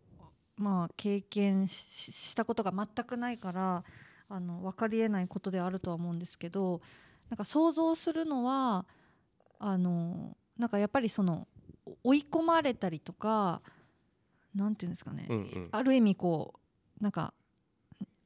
[0.57, 3.83] まあ経験ししたことが全くないから
[4.29, 6.81] あの分かりえないことではあるとは思うんですけど
[7.29, 8.85] なんか想像するのは
[9.59, 11.47] あのなんかやっぱりその
[12.03, 13.61] 追い込まれたりとか
[14.55, 15.69] なんていうんですかね、うんうん。
[15.71, 16.53] ある意味こ
[16.99, 17.33] うなんか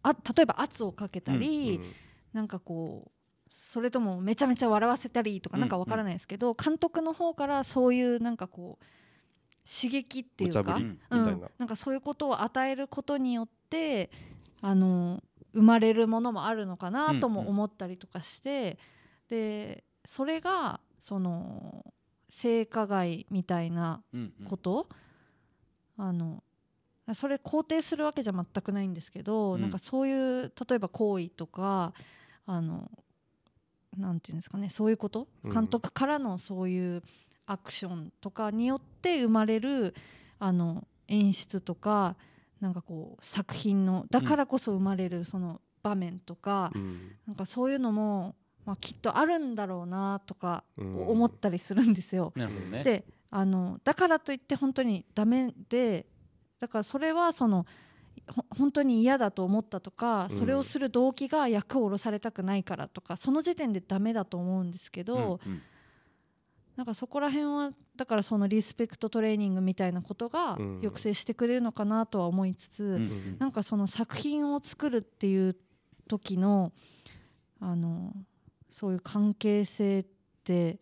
[0.01, 1.93] あ例えば圧をかけたり、うん
[2.33, 3.11] なんかこう
[3.51, 8.85] それともめちゃめちゃ笑わせたりとかうんなんかわからないですけど、監督の方からそういうなんかこう
[9.69, 10.99] 刺激っていうか、うん、
[11.59, 14.09] なんかそういうことを与えることによって
[14.61, 18.77] あの生まれるものもあるのかなとも思ったりとかして、
[19.29, 21.85] でそれがその
[22.29, 24.47] 性加害みたいなうんうん。
[24.47, 24.87] こと、
[25.97, 26.43] あの
[27.13, 29.61] それ肯定するわけじゃ全くないんですけど、うん。
[29.61, 30.13] なんかそうい
[30.45, 31.93] う例えば行為とか
[32.45, 32.89] あの
[33.97, 35.27] なんていうんですかねそういうこと？
[35.43, 35.51] うん。
[35.53, 37.03] 監督からのそういう
[37.45, 39.93] アクションとかによって生まれる
[40.39, 42.15] あの演出とか
[42.63, 52.31] なんかこう作品のだからこそ生まれるその場面とか、うんなんかそういうのも、まあ、きっとあるんだろうなとかうん思ったりするんですよ。
[52.37, 52.83] なるほどね。
[52.85, 56.05] であのだからといって本当にダメで
[56.61, 57.65] だからそれはその
[58.27, 65.61] ほ本当に嫌だと思ったとか、うんそれをする動機が役を下ろされたくないからとかその時点でダメだと思うんですけど、うんうん
[66.75, 70.79] なんかそこら辺はだからそのリスペクトトレーニングみたいなことがうん。
[70.81, 75.55] 抑制してくれるのかなとは思いつつ、うんうんなんかその作品を作るっていう
[76.07, 76.71] 時の
[77.59, 78.13] あの
[78.69, 80.05] そういう関係性っ
[80.43, 80.79] て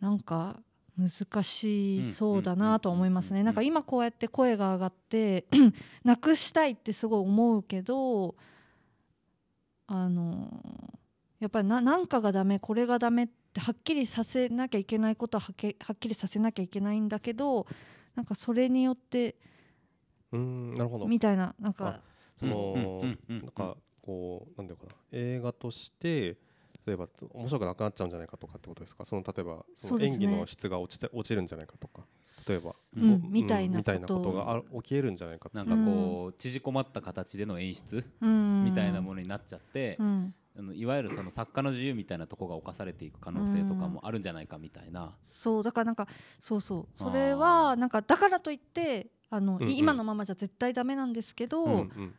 [0.00, 0.60] なんか
[0.98, 3.42] 難しそうだなとは思いますね。
[3.42, 5.46] なんか今こうやって声が上がって
[6.04, 8.36] なくしたいってすごい思うけど
[9.86, 10.48] あの
[11.40, 17.66] やっぱりななんかがダメこれがダメってはっきりさせなきゃいけないことははっきはっきりさせなきゃいけないんだけど
[18.14, 19.36] なんかそれによって
[20.32, 21.06] うんなるほど。
[21.06, 22.00] みたいななんか
[22.38, 24.98] その、うんうんうんなんかこうなんだろうかな。
[25.12, 26.36] 映画として
[26.84, 29.04] 例えばつ面白くなくなっちゃうんじゃないかとかってことですか？
[29.04, 32.02] その例えばその演技の質が落ちて落ちるんじゃないかとか。
[32.48, 38.04] 例えば、うんこみたいなみたいなことがあ起きえるんじゃないかなんかこう縮こまった形での演出？
[38.20, 38.64] うん。
[38.64, 45.14] みたいなものになっちゃってう、んあのいわゆるその作家の自由みたいなとこが侵されていく可能性とかもあるんじゃないかみたいな。
[45.24, 46.06] そうだからなんか
[46.40, 46.88] そうそう。
[46.94, 49.62] それはなんかだからといってあの、うん。
[49.62, 52.14] うん今のままじゃ絶対ダメなんですけど、うんうん。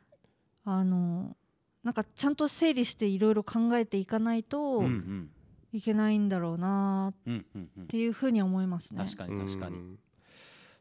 [0.66, 1.36] あの
[1.84, 5.30] なんかちゃんと整理していろいろ考えていかないとうんうん。
[5.72, 9.04] いけないんだろうなっうんうんうんていうふうに思いますね。
[9.04, 9.78] 確かに確かに。
[9.78, 10.00] うん。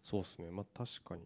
[0.03, 0.51] そうですね。
[0.51, 1.23] まあ確かに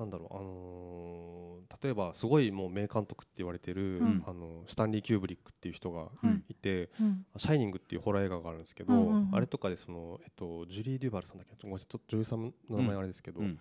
[0.00, 1.50] なんだろうあのー
[1.82, 4.22] 例えばすごいもう名監督って言われてる、うん。
[4.26, 6.44] あのスタンリー・キューブリックっていう人がうん。
[6.48, 6.54] い。
[6.54, 7.24] て、うん。
[7.36, 11.54] シャイニングっていうホラー映画があるんですけど、うんうんうんあれとかでその、えっと、ジュリー・デュバルさんだっけ？
[11.56, 13.58] ちょっと女優さんの名前あれですけど、うん。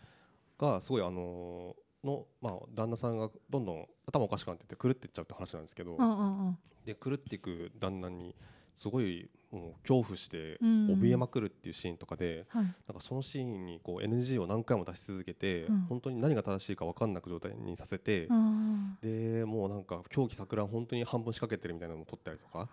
[0.58, 5.97] がすごいあのーの、まあ、旦那さんがどんどん頭おかしくなってって狂っていっちゃうって話なんですけど、
[6.86, 8.34] で狂っていく旦那に
[8.75, 10.88] すごいもう恐怖してうん。
[10.99, 12.63] 怯えまくるっていうシーンとかで、はい。
[12.63, 15.79] なんかそのシーンにこう NG を何回も出し続けて、うん。
[15.89, 22.69] 本当に何が正しいか分かんなく状態にさせて、あでもうなんか狂気錯乱本当に半分仕掛けてるみたいなのを撮ったりとか、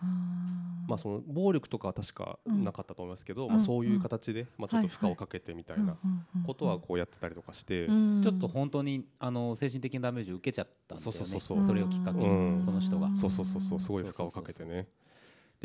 [0.88, 2.64] まあ、その暴力とかは確かうん。
[2.64, 3.52] なかったと思いますけど、うん。
[3.52, 5.88] まあ、そういう形で、まあ、ちょっと負荷をかけてみたいなうん。
[5.88, 6.24] うん。
[6.36, 6.42] うん。
[6.44, 8.22] ことはこうやってたりとかして、うん。
[8.22, 11.18] ちょっと本当にあの精神的なダメージを受けちゃったんだよね。
[11.18, 13.08] そうそうそうそうそれをきっかけに、うんその人が。
[13.14, 14.88] そうそうそうそうすごい負荷をかけてね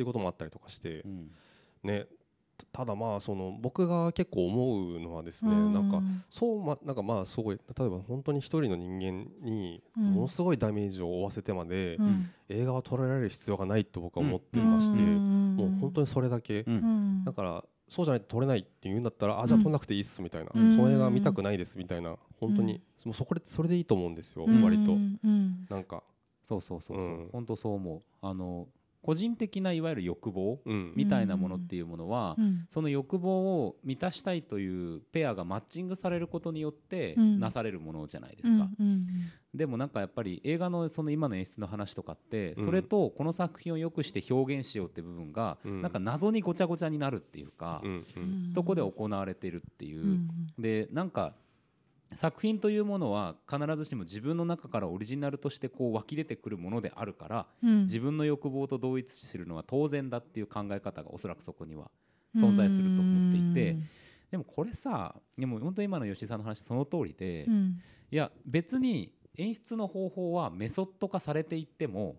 [0.02, 1.32] っていうこともあったりとかしてう、ん。
[1.84, 2.06] ね
[2.58, 5.74] たただまあその僕が結構思うのはですね、うん。
[5.74, 10.04] なんかそうまなんかまあすごい例えば本当に一人の人間にうん。
[10.14, 12.30] ものすごいダメージを負わせてまでうん。
[12.50, 15.56] 映画は捉えられる必要がないと僕は思っていまして、うん。
[15.58, 16.66] もう本当にそれだけ、
[17.26, 20.76] だからそうじゃないと撮れないって言うんだったら、あじゃあ撮んなくていいっすみたいな、うん。
[20.76, 22.18] その映画見たくないですみたいな。
[22.40, 24.62] 本当に、もうそこでそれでいいと思うんですよ、うん。
[24.62, 24.98] 割と。
[25.74, 26.04] なんか。
[26.44, 27.30] そうそうそうそう、うん。
[27.32, 28.02] 本当そう思う。
[28.22, 28.68] あの
[29.02, 30.94] 個人的ないわゆる欲望うん。
[30.96, 32.66] みたいなものっていうものは、うん。
[32.70, 37.40] その欲望を満たしたいというペアがマッチングされることによってうん。
[37.40, 39.08] なされるものじゃないですか、うんうん
[39.54, 42.66] でもなんかやっぱり映画のその今の演出の話とかってうん。
[42.66, 45.82] それとこの作品を良くして表現しようって部分がうん。
[45.82, 48.50] なんか謎にごちゃごちゃになるっていうか、うんううん。
[48.52, 50.30] んとこで行われているっていう、うん。
[50.60, 51.34] でなんか
[52.14, 57.84] 作品というものは必ずしも自分の中からオリジナルとしてこう湧き出てくるものであるからうん。
[57.84, 61.90] 自分の欲望と同一視するのは当然だっていう考え方がおそらくそこには
[62.36, 63.78] 存在すると思っていて
[64.30, 67.82] でもこれさでも本当に今の吉井さんの話その通りで、いうん。
[68.10, 72.18] や別に演出の方法はメソッド化されていっても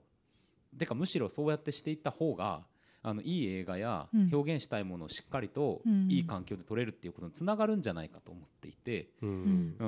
[0.78, 2.62] てかむしろそうやってしていった方が
[3.04, 4.30] あのいい映画やうん。
[4.32, 6.10] 表現したいものをしっかりとうん。
[6.10, 9.76] いい環境で撮れるっていうことにつながるんじゃないかと思っていて、うん。
[9.78, 9.86] う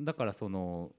[0.00, 0.90] ん、だからその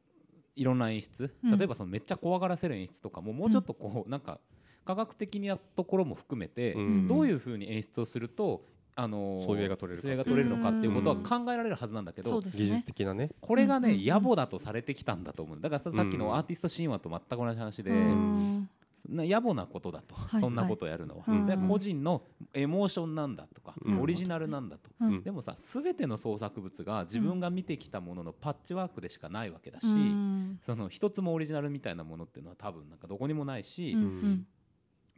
[0.55, 1.57] いろんな演出うん。
[1.57, 4.39] 例えばそのめっちゃ怖がらせる演出とかももうちょっとこうなんか
[4.85, 7.07] 科学的なところも含めてうん。
[7.07, 8.65] どういうふうに演出をすると
[8.97, 10.01] あのそういう映画撮れるか。
[10.03, 11.23] そういう映画撮れるのかっていうことはうん。
[11.23, 13.29] 考えられるはずなんだけどそうです技術ね的なね。
[13.41, 15.59] これがね野暮だとされてきたんだと思う。
[15.59, 16.19] だからささっきうん。
[16.19, 18.59] のアーティスト神話と全く同じ話でうん。
[18.61, 18.67] な
[19.09, 20.15] 野暮なことだと。
[20.15, 21.23] はいそんなことをやるのは。
[21.25, 24.89] はいそれは個人のエモーションなんだとかうんオリジナルなんだと。
[24.99, 25.23] うん。
[25.23, 30.59] でもさ全ての創作物が自分が見てきたもののパッチワークでしかないわけだし、うん。
[30.61, 33.95] その一つもオリジナルみたいなものっていうのは多分なんかどこにもないし、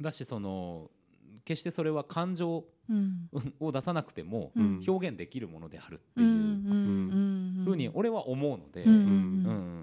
[0.02, 0.92] だしその
[1.46, 3.30] 決してそれは感情うん。
[3.60, 4.82] を出さなくてもうん。
[4.88, 6.32] 表現できるものであるっていうん
[7.68, 9.04] ふうに俺は思うので、うんううん。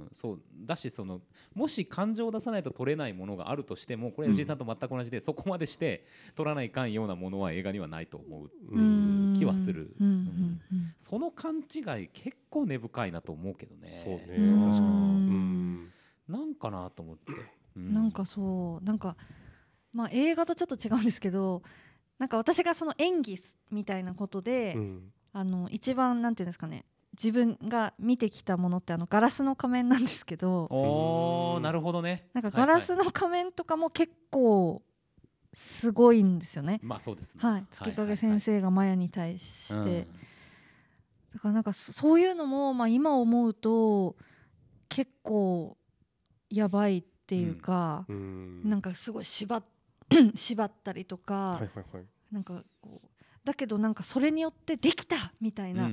[0.06, 1.20] んそうだしその
[1.54, 4.32] もし感情を出さないと撮れないものがあるとしてもこれうん。
[4.34, 9.94] 藤井さんと全く同じで、そこまでして撮らないかんようなものは映画にはないと思うう気はする。
[10.00, 10.06] うん。
[10.06, 14.00] うんうんその勘違い結構根深いなと思うけどね。
[14.04, 14.64] そうねうん。
[14.64, 14.88] 確かに。
[14.88, 14.94] うん。
[14.98, 15.92] うん
[16.26, 17.32] なんかなと思って、
[17.76, 19.16] うなんかそうなんか
[19.92, 21.62] まあ映画とちょっと違うんですけど
[22.18, 23.38] なんか私がその演技
[23.70, 25.12] みたいなことで、うん。
[25.36, 26.84] あの一番なんていうんですかね
[27.14, 32.28] 自分が見てきたものってあのガラスの仮面なんですけどおなるほどね。
[32.34, 34.82] なんかガラスの仮面とかも結構
[35.54, 36.80] すごいんですよね。
[36.82, 37.40] まあそうですね。
[37.40, 40.06] はい、月影先生がマヤに対して、はいはいはい。
[41.34, 44.16] だからなんかそそういうのも、まあ、今思うと
[44.88, 45.76] 結構
[46.50, 48.68] やばいっていうか、うん。
[48.68, 49.64] なんかすごい縛っ
[50.34, 52.04] 縛ったりとか、はいはいはい。
[52.32, 53.08] なんかこう
[53.44, 55.90] だけどなんかそれによってできたみたいな、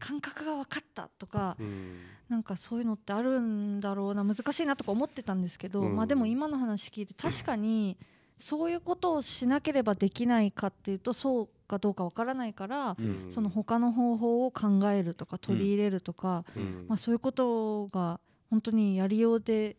[0.00, 2.00] 感覚が分かったとか、うん。
[2.28, 5.96] なんかそういうのってあるんだろうな難しいなとか思ってたんですけど、うん。
[5.96, 7.96] まあでも今の話聞いて確かに
[8.38, 13.26] そういうことをしなければできないかっていうとそうかどうかわからないから、うん。
[13.30, 16.86] その他の方法を考えるとか取り入れるとか、うん。
[16.88, 18.18] まあ、そういうことが
[18.50, 19.76] 本当にやりようで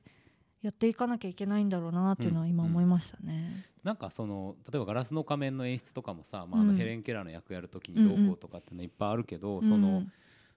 [0.61, 3.65] やっていかなきゃいけないんだろうなっていうのは今思いましたね。
[3.83, 10.03] なんかその例えば「ガラスの仮面」の演出とかもさ、まあ、あうんのヘレン・ケラーの役やる時にどうこうとかっていうのいっぱいあるけど、その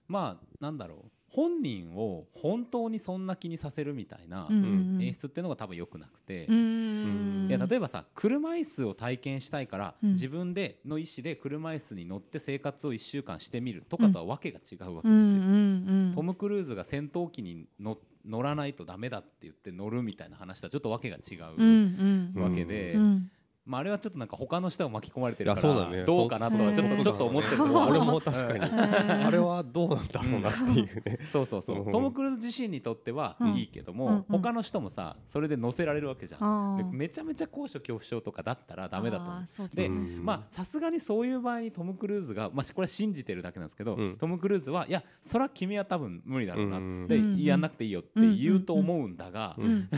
[0.07, 4.63] まあなんだろう本人を本当にそんな気にさせるみたいなうんうん
[4.95, 5.01] うん。
[5.01, 10.09] 演出っていうのが多分良くなくて、うんいや例えばさ車椅子を体験したいから、うん。
[10.11, 15.23] 自分での意思で車椅子に乗って生活を1週間してみるとかとはわけが違うわけですよ。
[15.23, 22.39] うんうんうんトム・クルーズが戦闘機に乗乗らないとダメだって言って乗るみたいな話とはちょっとわけが違う。
[22.39, 23.31] わけで、うん
[23.65, 27.75] まあ、あれはちょっとなんか他の人が巻き込まれてるからどうかなとはちょっとちょっと思ってるところ。
[27.75, 28.59] は俺も確かに。
[28.59, 31.19] あれはどうなんだろうなっていうね。
[31.31, 31.77] そうそうそう。
[31.77, 31.91] うん。
[31.91, 33.53] トム・クルーズ自身にとってはうん。
[33.55, 36.91] いいけども、他の人もさそれで乗せられるわけじゃん。
[36.91, 39.19] めちゃめちゃ高所恐怖症とかだったらダメだ
[39.55, 40.25] とで、うん。
[40.25, 44.17] まあさすがにそういう場合にトム・クルーズが、まあ、これは信じてるだけなんですけど、うん。
[44.17, 47.41] トム・クルーズはいやそれは君は多分無理だろうなっつって、うん。
[47.41, 49.71] やんなくていいよって言うと思うんだが、ううん。
[49.75, 49.89] ん。
[49.95, 49.97] だ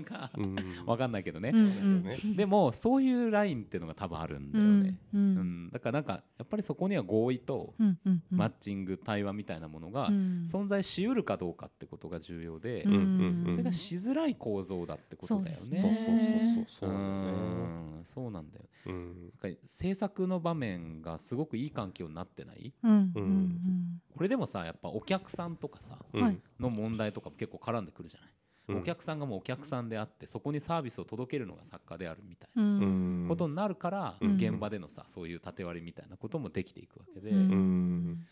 [0.00, 0.56] が、うん。
[0.84, 1.52] わかんないけどね。
[2.34, 5.66] でもそういうラインっていうのが多分あるんだよね、ううん。
[5.66, 5.70] ん。
[5.70, 8.38] だからなんかやっぱりそこには合意とうんうんうん。
[8.38, 10.46] マッチング対話みたいなものがうん。
[10.48, 13.52] 存在しうるかどうかってことが重要で、うんうんうん。
[13.52, 15.78] それがしづらい構造だってことだよね。
[15.78, 25.98] そうそうそうそううそうなんだよねんそうなんだようんなんか制作の場面がすごくいい環境になってないうんうんこれでもさやっぱお客さんとかさ
[26.60, 28.35] の問題とかも結構絡んでくるじゃない、うん
[28.68, 34.36] お客さんがもうお客さんであってそこにサービスを届けるのが作家であるみたいなことになるから、うん。
[34.36, 38.26] 現場でのさそういう縦割りみたいなこともできていくわけで、うん。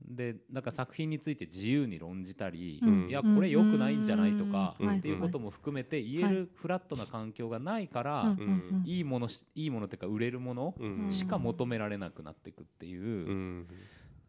[0.00, 3.08] でなんか作品について自由に論じたり、うん。
[3.08, 4.96] いやこれ良くないんじゃないとか、うん。
[4.98, 8.28] っていうことも含めて言えるフラットな環境がないから、うん。
[8.30, 8.82] うん。
[8.84, 11.10] いいものしいいものっていうか売れるものうん。
[11.10, 13.68] しか求められなくなっていくっていう、うん。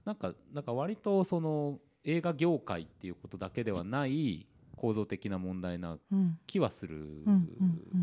[0.06, 6.40] なんかなんか割とその映画業界っていうことだけではない構造的な問題なうん。
[6.48, 7.24] 気はする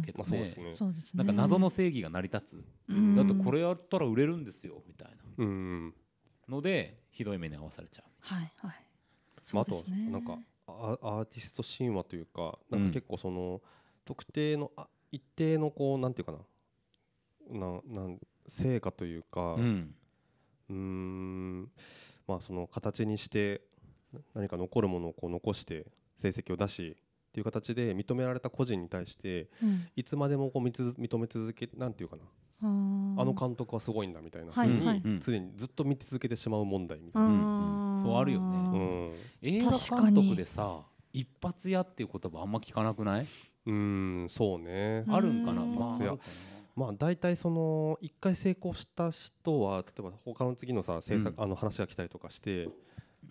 [0.05, 0.75] けどまあそうでねすね。
[0.75, 1.19] そうですね。
[1.19, 2.65] なんか謎の正義が成り立つ。
[2.89, 3.15] うん。
[3.17, 8.11] だってこれやったら売れるんですよみたいうんなのでひどい目に遭わされちゃう。
[8.21, 8.75] はいはい。
[9.53, 10.11] まあ、あとそうですね。
[10.11, 13.61] なんかアアーティスト神話というかなんか結構その、
[14.05, 16.39] 特定のあ一定のこうなんていうかな。
[17.49, 19.95] ななん成果というかうん。
[20.69, 21.63] うーん。
[22.29, 23.63] まあその形にして
[24.35, 25.87] 何か残るものをこう残して
[26.21, 29.87] 成績を出しっていう形で認められた個人に対してうん。
[29.97, 32.23] いつまでもこう見つ認め続けなんていうかな。
[32.63, 32.67] あ
[33.25, 34.69] の監督はすごいんだみたいなはい。
[34.69, 35.03] 風にはい。
[35.21, 37.33] 常にずっと見続けてしまう問題みたいあな。
[37.33, 37.95] うん。
[37.95, 38.03] うん。
[38.03, 38.47] そうあるよね。
[38.73, 38.79] うー
[39.13, 43.27] ん映画監督でさ一発屋っていう言葉あんま聞かなくない？
[43.67, 45.05] うんそうね。
[45.07, 46.19] うんあるんかな一発屋。
[46.77, 51.43] まあ大体その一回成功した人は例えば他の次のさ制作、うん。
[51.43, 52.69] あの話が来たりとかして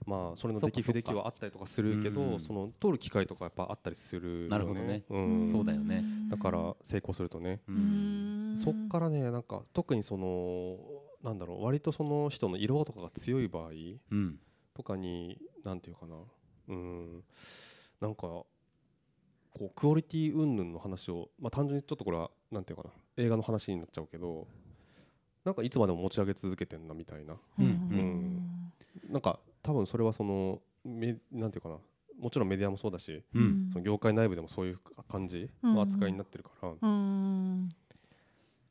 [0.05, 4.47] まあそれの出来不出来はあったりとかするけど、うんその通る機会とかやっぱあったりするよね。
[4.49, 5.03] なるほどね。
[5.09, 5.47] うん。
[5.51, 6.03] そうだよね。
[6.29, 8.57] だから成功するとね、ううんん。
[8.57, 10.77] そっからねなんか特にその
[11.23, 13.69] なんだろう割とその人の色とかが強い場合
[14.11, 14.39] うん。
[14.73, 16.15] とかになんていうかな。
[16.69, 17.23] うん。
[17.99, 18.47] なんかこ
[19.61, 22.89] うクオリティ云々の話をまあ単純にちょっとこれはなんていうかな。
[23.17, 24.47] 映画の話になっちゃうけど
[25.43, 27.35] なんかいつまでも持ち上げ続けてんなみたいな。
[27.59, 27.65] うん。
[27.65, 28.71] うん。
[29.11, 31.77] なんか多分それはそのめなんていうかな。
[32.19, 33.69] もちろんメディアもそうだしうん。
[33.71, 36.69] その業界内部でもそういう感じの扱いになってるから。
[36.81, 37.69] うん。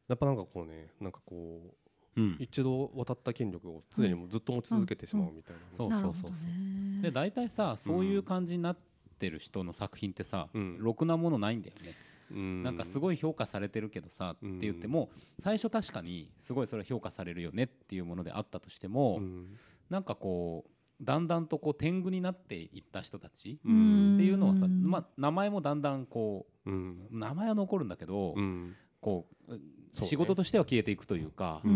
[0.07, 1.75] やっぱなんかこうねなんかこ
[2.17, 2.37] ううん。
[2.41, 5.61] 一度渡った権力を常にもうずっと持ち続けてしまうみたいな。
[5.61, 6.31] ね、そうそうそうそう。
[6.31, 7.03] ね。
[7.03, 8.79] で大体さそういう感じになっ
[9.19, 10.79] てる人の作品ってさ、うん。
[10.79, 11.95] ろくなものないんだよね、
[12.33, 12.63] うん。
[12.63, 15.09] なんかすごい評価されてるけどさ、うんって言っても
[15.43, 19.57] 最初確かにすごいそれは評価されるよねっていうものであったとしても、うん。
[19.89, 20.71] なんかこう
[21.01, 24.15] だんだんとこう天狗になっていった人たちうん。
[24.17, 24.83] っていうのはさ、うん。
[24.83, 28.75] まあ、名前もだんだんこうんう名前は残るんだけど、うん。
[29.01, 29.61] こうね。
[29.93, 31.73] 仕事としては消えていくというかう、ん。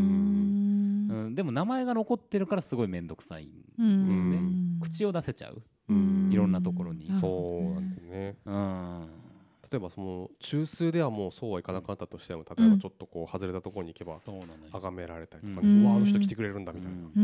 [1.11, 1.35] うん。
[1.35, 4.79] でも名前が残ってるからすごい面倒くさい、うん。
[4.81, 6.31] 口を出せちゃう、うん。
[6.33, 7.11] いろんなところに。
[7.21, 8.37] そうなんね。
[8.45, 9.07] うん、
[9.73, 14.19] 例えばその中枢ではもうそうはいかなかったとしても例えばちょっとこう外れたところに行けば
[14.71, 15.83] 崇められたりとかうん。
[15.83, 16.99] ねうわあの人来てくれるんだみたいな。
[16.99, 17.13] うん。
[17.17, 17.21] う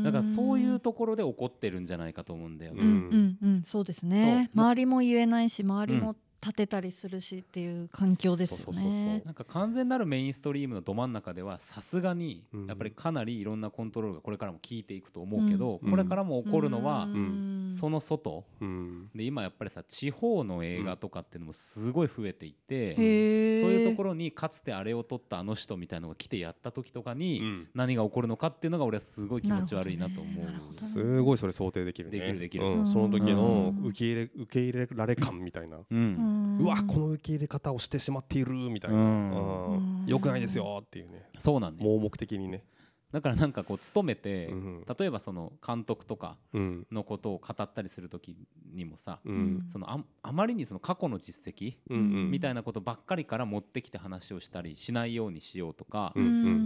[0.00, 2.82] んだからそういうところで怒ってるんじゃないかと思うんだよね。
[2.82, 2.88] うん。
[2.88, 4.50] うんうんそうですね。
[4.54, 9.20] 周りも言えないし周りも立てたりするしっていう環境ですよね。
[9.22, 12.66] そなんか完全なるメインストリームのど真ん中ではさすがにうん。
[12.66, 15.90] やっぱりかなりいろんなコントロールがこれからも効いていくと思うけど、うん。
[15.90, 17.68] これからも起こるのはうん。
[17.70, 18.44] その外。
[18.60, 19.08] うん。
[19.14, 23.62] で今やっぱりさ地方の映画とかっていうのもすごい増えていて、へー。
[23.62, 27.68] そういうところにかつてあれを撮ったあの人みたいのが来てやった時とかにうん。
[27.74, 30.44] 何が起こるのかっていうのが俺はすごい気持ち悪いなと思う。
[30.44, 30.72] なるほど。
[30.72, 32.18] ねすごいそれ想定できるね。
[32.18, 32.66] できるできる。
[32.66, 32.86] うん。
[32.86, 33.86] その時のうん。
[33.86, 35.78] 受け入れ受け入れられ感みたいな。
[35.90, 38.96] うんうわこの受け入れ方をしてしまっているみたいな。
[38.96, 39.70] うん。
[39.72, 40.04] うん。
[40.06, 41.28] 良くないですよっていうね。
[41.38, 42.64] そうなん盲目的にね。
[43.12, 44.84] だからなんかこう勤めて、うん。
[44.98, 46.86] 例えばその監督とかうん。
[46.90, 48.36] のことを語ったりする時
[48.72, 49.68] にもさ、うん。
[49.70, 56.12] そのああまりにその過去の実績みたいなことばっかりから持ってきて話をしたりしないようにしようとか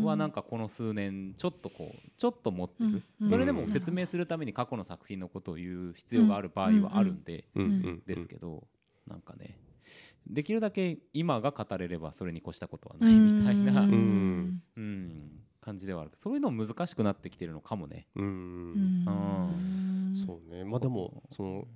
[0.02, 8.02] はなんかこの数年ちょっとこうちょっと持ってる、うんそれでも説明するために過去の作品のことを言う必要がある場合はあるんで、うんうん。
[8.06, 8.66] ですけど
[9.08, 9.58] なんかね
[10.26, 14.62] できるだけ今が語れればそれに越したことはないみたいな、ううん。
[14.78, 16.12] ん感じではある。
[16.16, 18.06] そういうの難しくなってきてるのかもね。
[18.14, 18.92] うん。
[19.06, 19.48] うん。
[20.14, 20.64] そうね。
[20.64, 21.66] まあでもその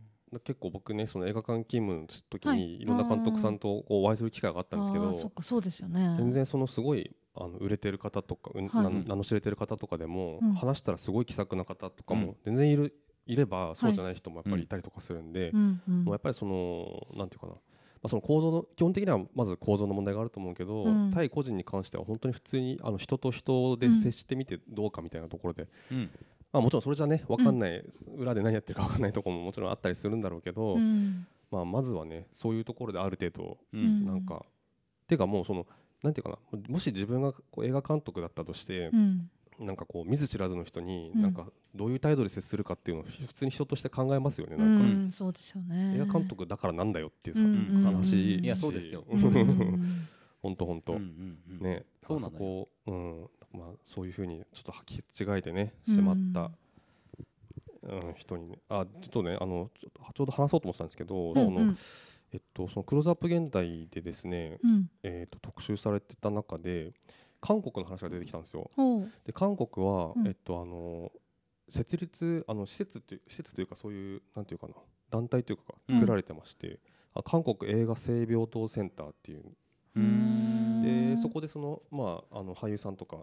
[0.45, 2.59] 結構僕ねその映画館勤務の時はい。
[2.59, 6.15] にいろんな監督さんとこうお会いする機会があったんですけあーそどっかそうですよね。
[6.19, 8.85] 全然そのすごいあの売れてる方とかうんはい。
[8.85, 10.53] な名の知れてる方とかでもうん。
[10.55, 12.21] 話したらすごい気さくな方とかうん。
[12.21, 12.95] も全然いる
[13.27, 15.81] いればそうじゃない人もやっぱりいたりとかするんでうん。
[15.89, 17.53] うんもうやっぱりそのなんていうかな。
[17.53, 17.59] ま
[18.05, 21.11] あその構造の基本的にはまず構造の問題があると思うけどうん。
[21.13, 26.11] 対個人に関しては本当に普通にあの人と人で接してみてどうかみたいなところでうん。
[26.53, 27.85] まあもちろんそれじゃね分かんない
[28.17, 31.27] 裏で何やってるか分かんないところももちろんあったりするんだろうけどうん。
[31.51, 34.01] まあまずはねそういうところである程度ううん。
[34.03, 34.45] んなんか
[35.07, 35.67] ていうかもうその
[36.03, 41.23] なんていうかなもし自分がこう映画監督だったとしてうんなんかこう見ず知らずの人にうん。
[41.23, 44.85] なんかどういう態度で接するかっていうのを普通に人として考えますよねうなんか。
[44.85, 45.95] んそうですよね。
[45.97, 49.05] 映画監督だからなんだよっていうさうんうん話いやそうですよ。
[50.43, 50.99] 本当本当。
[50.99, 52.35] ねそうなのよ。
[52.35, 53.31] あこうん。
[53.53, 56.51] まあそういうふうにちょっと履き違えてねしまった
[57.83, 58.59] うん人にね。
[58.69, 61.75] あちょっとねあのちょっとちょうど話そうと思ってたんですけどその
[62.33, 64.91] えっとそのクローズアップ現代でですねうん。
[65.03, 66.93] えー、と特集されてた中で
[67.43, 68.71] 韓国の話が出てきたんですよ。
[69.27, 70.27] で韓国は、うん。
[70.27, 71.13] えっとあの
[71.69, 74.75] 設立あの施設って施設というかそういうなんていうかな
[75.11, 75.97] 団体というかうん。
[75.97, 76.79] 作られてまして、
[77.13, 79.45] あ韓国映画性病棟センターっていう。
[80.83, 83.19] でそこでその、まあ、あの俳優さんとか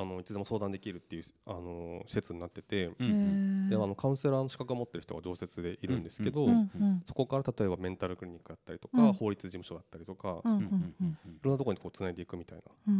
[0.00, 3.68] あのいつでも相談できるっていうあの施設になってて、うんうん。
[3.70, 9.12] であのカウンセラーの資格を持ってる人が常設でいるんですけど、うんうんそこから例えばメンタルクリニックだったりとか、うん。
[9.12, 11.18] 法律事務所だったりとか、いうんうんうんうん。
[11.26, 12.92] うんろんなところにこうつないでいくみたいな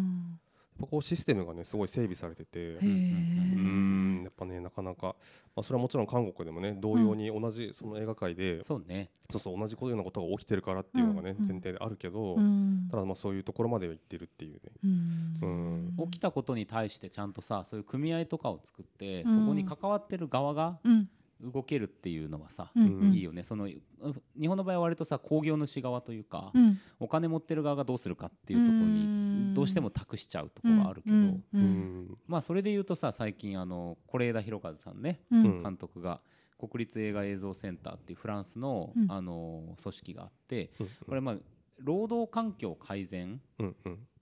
[0.79, 2.59] ぱこうシステムがねすごい整備されてて。
[2.59, 5.15] へうーんやっぱねなかなか、
[5.55, 9.11] まあ、それはもちろん韓国でもね同様に同じその映画界で、そうね。
[9.31, 11.47] そうそう同じようなことが起きてるからっていうのがね、うんうん。
[11.47, 12.89] 前提であるけど、うん。
[12.91, 14.55] ただまあそういうところまでは行ってるっていう。
[14.55, 14.61] ね
[15.43, 15.95] うん。
[15.99, 16.11] うん。
[16.11, 19.41] 起きたことに対してちゃんとさそういう組合とかを作って、うん。
[19.41, 21.09] そこに関わってる側がうん
[21.41, 23.13] 動けるっていうのはさ、うんうん。
[23.15, 23.43] いいよね。
[23.43, 23.71] そのう
[24.41, 26.79] 日本の場合は割とさ工業主側というか、うん。
[26.99, 29.49] お金持ってる側がどうするかっていうところうん。
[29.51, 31.63] にどうしても託しちゃうところがあるけど、うんううん。
[32.07, 36.21] んまあそれで言うとさ最近あの是枝裕和さんね監督が
[36.59, 39.13] 国立映画映像センターっていうフランスの,、うん。
[39.13, 40.89] あの組織があってうん。
[41.07, 41.37] これまあ
[41.79, 43.41] 労働環境改善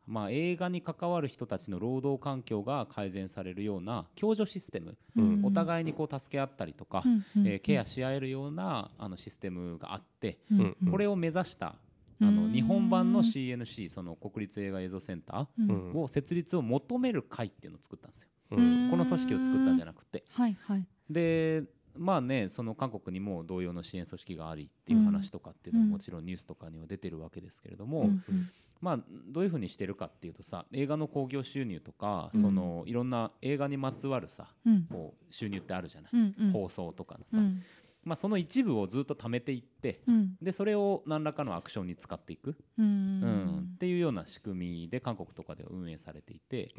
[0.07, 5.41] まあ、映画に関わる人たちの労働環境が改善されるような共助システム、うん。
[5.45, 7.47] お互いにこう助け合ったりとか、うんうん。
[7.47, 10.91] えーケアし合えるようなあのシステムがあって、うんうん。
[10.91, 11.77] これを目指したあ
[12.21, 12.49] うん。
[12.49, 18.29] の日本版の CNC その国立映画映像センターを設立を求める会っていうのを作ったんですよ。
[18.51, 18.91] うん。
[18.91, 20.25] この組織を作ったんじゃなくて。
[20.31, 20.87] はいはい。
[21.09, 21.65] で
[21.97, 28.51] まあねその韓国にも同様の支援組織がありっていう話とかっていうのももちろんニュースとかには出てるわけですけれども、うんうん
[28.81, 28.99] まあ
[29.29, 32.41] どういうふうにしてるかっていうとさ映画の興行収入とか、うん。
[32.41, 34.87] そのいろんな映画にまつわるさうん。
[34.91, 36.51] こう収入ってあるじゃない、うんうん。
[36.53, 37.63] 放送とかのさ、うん。
[38.05, 40.37] まあ、その一部をずっと貯めていってうん。
[40.43, 43.71] でそれを何らかのアクションに使っていく、ううんん。
[43.75, 46.75] っていうような仕組みで韓国とかでは運営されていて、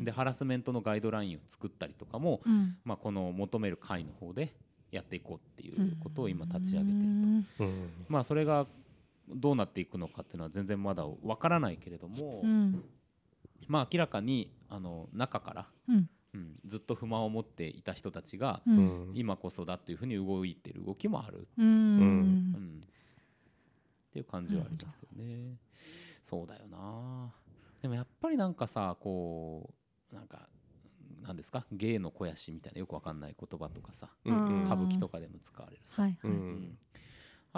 [0.00, 2.76] でハラスメントのガイドラインを作ったりとかも、うん。
[2.84, 4.54] まあ、この求める会の方で
[4.92, 7.64] やっていこうっていうことを今立ち上げてると。
[8.08, 8.66] まあそれが
[9.34, 12.84] どうなっていくのかっていうのは全然まだわからないけれども、うん。
[13.66, 16.08] まあ明らかにあの中から、うん。
[16.34, 19.12] うん、ずっと不満を持っていた人たちが、ううん。
[19.12, 21.66] ん今こそだっていうふうに動いてる動きもある、うん。
[21.66, 22.82] うん。
[24.08, 25.56] っていう感じはありますよね。
[26.22, 27.32] そうだよな。
[27.80, 29.72] でもやっぱりなんかさこ
[30.12, 30.48] うなんか
[31.22, 31.64] なんですか？
[31.72, 34.34] 芸の肥やしみたいなよくわかんない言葉とかさうん。
[34.34, 36.18] うん歌舞伎とかでも使われるさ、はい。
[36.22, 36.78] はいうん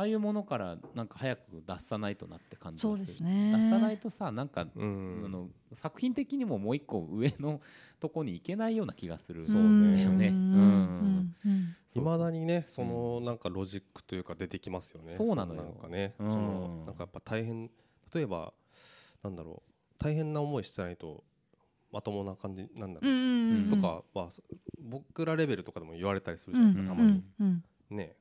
[0.01, 3.12] ああいうものからなんか早く脱さないとなって感じがする。
[3.12, 3.53] すね。
[3.53, 5.22] 脱さないとさなんか、うん。
[5.26, 7.61] あの作品的にももう一個上の
[8.01, 9.46] とこに行けないような気がする。
[9.46, 10.28] そうねだよね。
[10.28, 11.34] ううん。
[11.94, 15.12] いまだにねそのなんかロジックというか出てきますよね。
[15.12, 15.64] そうなのよ。
[15.64, 16.28] なんかねうん。
[16.32, 17.70] そのなんかやっぱ大変
[18.14, 18.55] 例えば
[19.22, 21.24] なんだろう大変な思いしてないと
[21.92, 23.12] まともな感じなんだろう。
[23.12, 24.30] うんうんとかは
[24.80, 27.22] 僕らレベルとかでも言われたりするじゃないですかたまに。
[27.38, 27.64] うん。
[27.90, 28.16] ね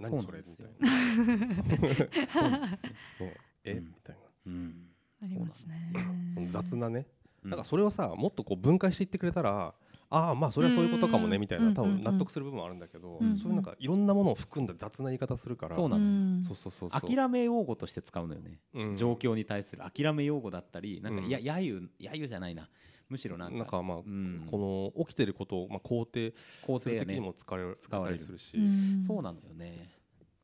[0.00, 2.08] 何それみたいですよ。
[2.08, 2.92] な そうなんですよ。
[3.20, 3.36] ね。
[3.64, 3.72] え？
[3.72, 3.84] うん。
[3.84, 4.22] みたいな。
[4.46, 4.86] うん。
[5.22, 6.00] そうなんですよ。
[6.34, 7.06] その雑なね。
[7.44, 7.50] うん。
[7.50, 9.74] なんかそれをさもっとこう分解していってくれたら
[10.12, 11.40] ああまあそれはそういうことかもねうん。
[11.40, 11.72] みたいな。
[11.72, 17.00] 多分納得する部分はあるんだけどうんそういうなんかいろんなものを含んだ雑な言い方するからそうなのよそうそうそうそう。
[17.00, 18.94] 諦め用語として使うのよね、うん。
[18.94, 21.28] 状況に対する諦め用語だったりなんか、うん。
[21.28, 22.68] いや揶揄揶揄じゃないな
[23.10, 27.20] むしろなんかなんかまあうん、この起きてることをまあ肯定肯定やね。
[27.20, 28.18] も使われ使われる。
[28.18, 28.56] たりするし。
[28.56, 29.02] うん。
[29.02, 29.90] そうなのよね。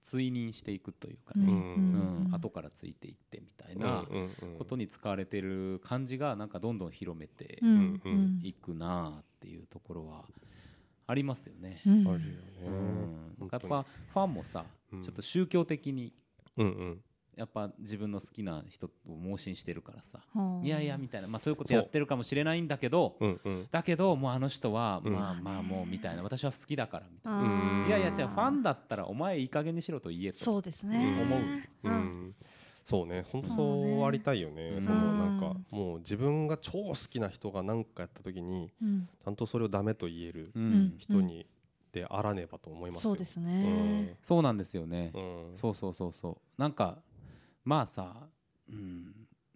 [0.00, 1.46] 追認していくというかうん。
[1.46, 2.26] ね、うん。
[2.26, 2.34] うん。
[2.34, 4.04] 後からついていってみたいうんな
[4.58, 7.60] ことに使われてる感じがなんかどんどん広めて
[8.42, 10.24] いくなあっていうところは
[11.06, 11.80] ありますよね。
[11.86, 12.08] うん。
[12.08, 12.42] あるよね。
[13.38, 13.48] うん。
[13.50, 15.02] やっぱファンもさ、うん。
[15.02, 16.12] ちょっと宗教的に
[16.56, 17.00] うんうん
[17.36, 20.66] やっぱ自分の好きな人を盲信してるからさ、はあ。
[20.66, 23.68] いやいやみたいな、まあ、そういうことやってるかもしれないんだけどうんうん。
[23.70, 25.12] だけどもうあの人は、うん。
[25.12, 26.22] まあまあもうみたいな。
[26.22, 30.38] 私は好きだからみたいな、いやいやじゃあファンだったらお前いい加減にしろと言えと。
[30.38, 31.18] そうですね。
[31.20, 31.40] 思う。
[31.40, 31.42] う
[31.84, 31.92] うん。
[32.28, 32.34] ん
[32.84, 34.68] そうね本当そうありたいよね。
[34.70, 39.08] うんそのなんかもう自分が超好きな人が何かやった時にうん。
[39.22, 40.62] ちゃんとそれをダメと言えるうん。
[40.62, 40.94] うん。
[40.98, 41.46] 人に
[41.92, 43.10] であらねばと思いますよ。
[43.10, 44.16] そうですね。
[44.22, 45.12] そうなんですよね、
[45.54, 46.60] そうそうそうそう。
[46.60, 46.98] なんか
[47.66, 48.28] まあさ、
[48.70, 49.12] うん、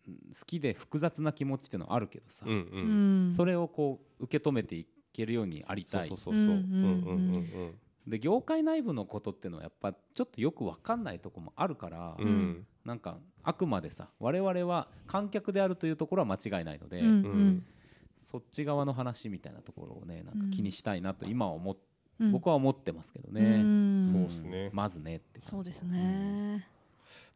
[0.06, 3.28] 好きで複雑な気持ちっていうのはあるけどさ、うんううん。
[3.28, 6.08] んそれをこう受け止めていけるようにありたい。
[6.08, 6.54] そうそうそうそう。
[6.54, 12.26] うんうんうんうんで業界内部のことっていうのはやっぱちょっとよく分かんないとこもあるから、うん。
[12.26, 17.66] うんなんかあくまでさ我々は観客であるというところは間違いないので、うんうん。
[18.18, 21.76] そっち側の話みたいなところをねなんか気にしたいなと今は思っ、
[22.18, 22.32] うん。
[22.32, 24.10] 僕は思ってますけどうね、ん。
[24.10, 24.70] そうですね。
[24.72, 26.56] まずねってそうですね。
[26.58, 26.79] まあ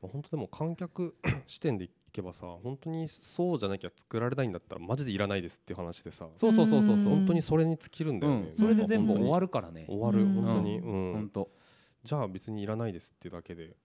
[0.01, 1.16] 本当でも観客
[1.47, 6.29] 視点でいけばさ本当にそうじゃなきゃ作られないんだったらマジでいらないですっていう話でさ。
[6.37, 8.47] そうそうそうそうそう、うん本当にそれに尽きるんだよね。
[8.49, 9.85] うん、それで全部終わるるからね。
[9.89, 10.22] 終わる。
[10.22, 10.35] うん。
[10.35, 10.79] 本当に。
[10.79, 11.12] うん。
[11.12, 11.51] 本当。
[12.03, 13.77] じゃあ別にいらないですっていうだけで。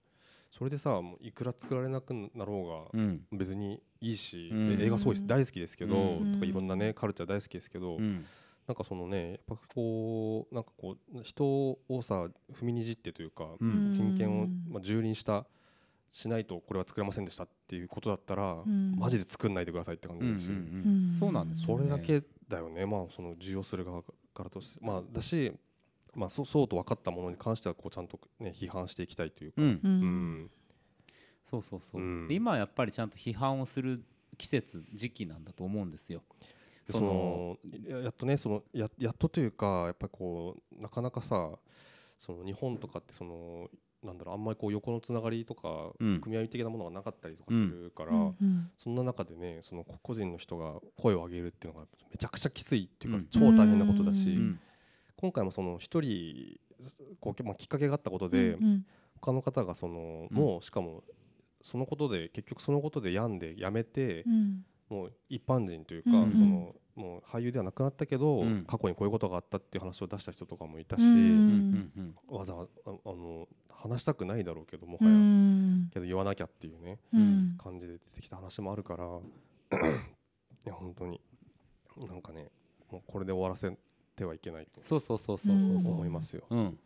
[0.50, 3.24] それでさもういくら作られなくなろうがうん。
[3.32, 4.76] 別にいいし、うん。
[4.76, 6.32] で映画すごい大好きですけど、うん。
[6.32, 8.26] とかいろんなねカルチャー大好きですけど、うん。
[8.66, 13.92] なんかそのねやっぱこうなんかこう人をさ踏みにじってというか、うん。
[13.92, 15.46] 人権を、まあ、蹂躙した
[16.10, 18.96] しないとこれは作れませんでしたっていうことだったら、ん。
[18.96, 22.84] マジで作んないでくださいって感じだし、うんそうなんですそれだけだよね。
[22.86, 24.78] まあその受容する側からとして。
[24.84, 25.52] まあだし、
[26.14, 29.68] まあ、そうそうと分かったものに関してはこうちゃんと、ね、批判していきたいというか、うん。
[29.68, 30.42] ううん。
[30.44, 30.50] ん
[31.44, 32.28] そうそうそう、うん。
[32.28, 34.02] で今やっぱりちゃんと批判をする
[34.36, 36.22] 季節時期なんだと思うんですよ。
[36.86, 41.50] でそのややっとねそのややっとというかやっぱりこうなかなかさ
[42.18, 43.68] その日本とかってその
[44.02, 46.20] なんだろうあんまりこう横のつながりとか、うん。
[46.20, 48.70] 組合的なものがなかったりとかするから、うん。
[48.78, 53.26] そんな中でねその個人の人が声を上げるっていうのがめちゃくちゃきついっていうか、うん。
[53.26, 54.38] 超大変なことだし、
[55.16, 56.58] 今回もその一人
[57.20, 58.86] こう、まあ、きっかけがあったことで、うん。
[59.20, 60.36] 他の方がその、うん。
[60.36, 61.04] もうしかも
[61.60, 64.64] そのことで結局そのことで病んで辞めて、うん。
[64.88, 66.32] もう一般人というか、うん。
[66.32, 68.64] そのもう俳優ではなくなったけど、うん。
[68.66, 71.02] 過去にこういうことがあったっていう話を出した人とかもいたし、
[72.28, 77.56] わざわざああの話したくないだろうけどもうはや、んけど言わなきゃっていうねうん。
[77.58, 79.08] 感じで出てきた話もあるからい
[80.66, 81.20] や 本当に
[81.96, 82.48] なんかね
[82.90, 83.74] もうこれで終わらせ
[84.16, 86.44] てはいけないとそうそうそうそうそう思いますよ。
[86.50, 86.78] うん。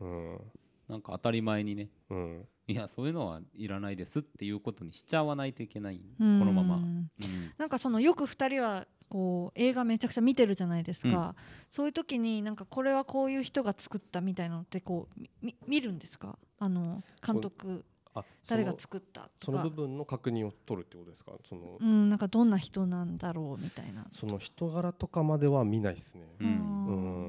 [0.00, 0.40] うん。
[0.88, 1.90] なんか当たり前にね。
[2.08, 2.48] うん。
[2.66, 6.38] いやそういうのはいらないですっていうことにしちゃわないといけない、うん。
[6.38, 6.82] このまま、うん。
[6.82, 7.10] うん
[7.58, 11.34] なんかそのよく2人はこう映画めちゃくちゃ見てるじゃないですか、
[11.70, 16.38] そういう時になんかこれはこういう人が作ったみたいなのってこうみみ見るんですか？
[16.58, 17.84] あの監督
[18.14, 19.58] あ誰が作ったそとか。
[19.64, 21.32] の部分の確認を取るってことですか？
[21.48, 24.06] その,、うんなんかどんな人なんだろうみたいな。
[24.12, 26.34] その人柄とかまでは見ないですね。
[26.40, 26.50] ううん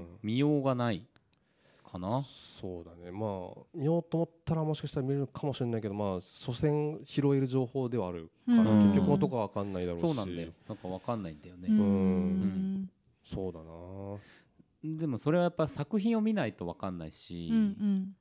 [0.02, 0.08] ん。
[0.24, 1.06] 見ようがない
[1.92, 2.24] かな？
[2.24, 3.12] そうだね。
[3.12, 8.84] まあ見ようと思ったらもしかしたら見れるかもしれないけどまあ所詮拾える情報ではあるから、うん。
[8.90, 10.02] 結局のとこは分かんないだろうし。
[10.02, 10.52] そうなんだよ。
[10.68, 12.90] なんかわかんないんだよね、うん。
[13.24, 14.98] そうだな。
[15.00, 18.16] でもそれはやっぱ作品を見ないとわかんないし、うんうん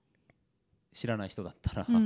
[0.90, 2.02] 知らない人だったら、うんうん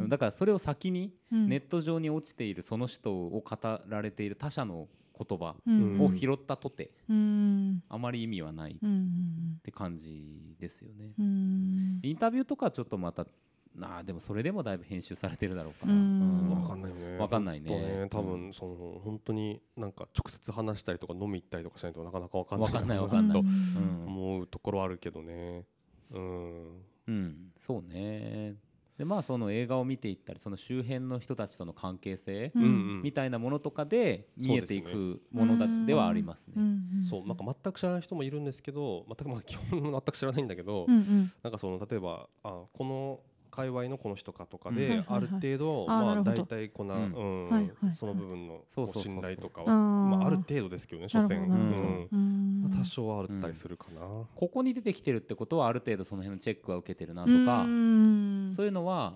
[0.00, 0.08] うん。
[0.10, 1.48] だからそれを先にうん。
[1.48, 4.88] ネット上に落ちているその人を語られている他者の
[5.18, 6.00] 言葉うん。
[6.00, 7.82] を拾ったとてうん。
[7.88, 11.12] あまり意味はないっうんて感じですよね。
[11.18, 12.00] うん。
[12.02, 13.26] インタビューとかちょっとまた
[13.74, 16.48] なあでもそれでもだいぶ編集されてるだろうから、うん。
[16.54, 17.18] 分かんないよね。
[17.18, 17.70] わかんないね。
[17.70, 18.26] ね多うん。
[18.50, 22.72] 分その本当になんか直接話したりとか飲み行ったりとかしないとなかなか分かんない。
[22.72, 23.42] わかんないわなかんない。
[23.42, 23.50] とう
[23.82, 24.04] ん。
[24.06, 25.64] 思うところあるけどね。
[26.10, 26.82] うん。
[27.08, 28.54] うん、そうね
[29.02, 36.62] でまあその映画を見ていったりその周辺の人たちとの関係性みたいなものとかで見えていくものだではありますね。
[36.62, 37.02] ん。
[37.02, 41.32] そうなんか全く知らない人もいるんですけど全くまあ基本全く知らないんだけど、うんうん。
[41.42, 43.18] なんかその例えばあこの
[43.52, 44.76] 界隈のこの人かとかうん。
[44.76, 45.06] で、はいはいはい。
[45.08, 47.94] ある程度まあ大体こんな、ううんんはいはいはい。
[47.94, 49.12] その部分のそうそうそうそう。
[49.14, 52.08] 信頼とかはまあ、ある程度ですけどね所詮、うん。
[52.10, 52.60] うん。
[52.62, 58.48] まあ、多少はあったりするかな、ここに出てきてるってことはある程度その辺のチェックは受けてるなとかうん。
[58.48, 59.14] そういうのは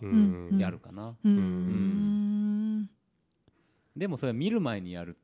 [0.59, 1.17] やるかな。
[1.25, 2.91] うん。
[3.97, 5.17] でもそれは見る前にやる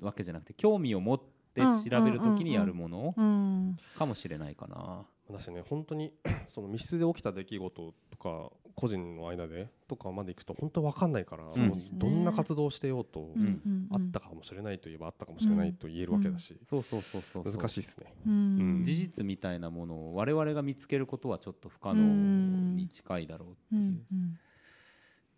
[0.00, 1.20] わけじゃなくて興味を持っ
[1.54, 3.76] て調べる時にやるものうん。
[3.96, 5.06] かもしれないかな。
[5.32, 6.12] だしね本当に
[6.48, 11.98] その密室で起きた出来事とか個人の間でとかまでいくと本当わかんないから、そうもうですね。
[11.98, 17.52] どんな活動をしてようと、うんうんあったかもしれないといえばあったかもしれないと言えるわけだし、そうそうそうそうそう。
[17.52, 18.14] 難しいですね。
[18.26, 18.32] うん。
[18.32, 18.82] うん。
[18.84, 24.38] 事実みたいなものを我々が見つけることはちょっと不可能に近いだろうってういうん。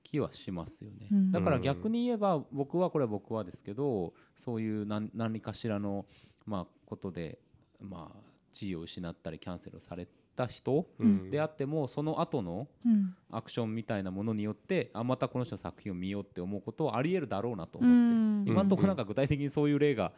[0.03, 1.31] 気はしますよね、うん。
[1.31, 6.05] だから逆に言えば僕はこれは僕はですけどそういう何何かしらの、
[6.47, 7.39] まあ、ことで、
[7.81, 11.31] まあ、地位を失ったりキャンセルをされた人うん。
[11.31, 13.15] であってもその後のうん。
[13.33, 18.51] アクションみたいなものによってあまたこの人の作品を見ようって思うことはありえるだろうなとう思って。
[18.51, 20.11] 今のところなんか具体的にそういう例が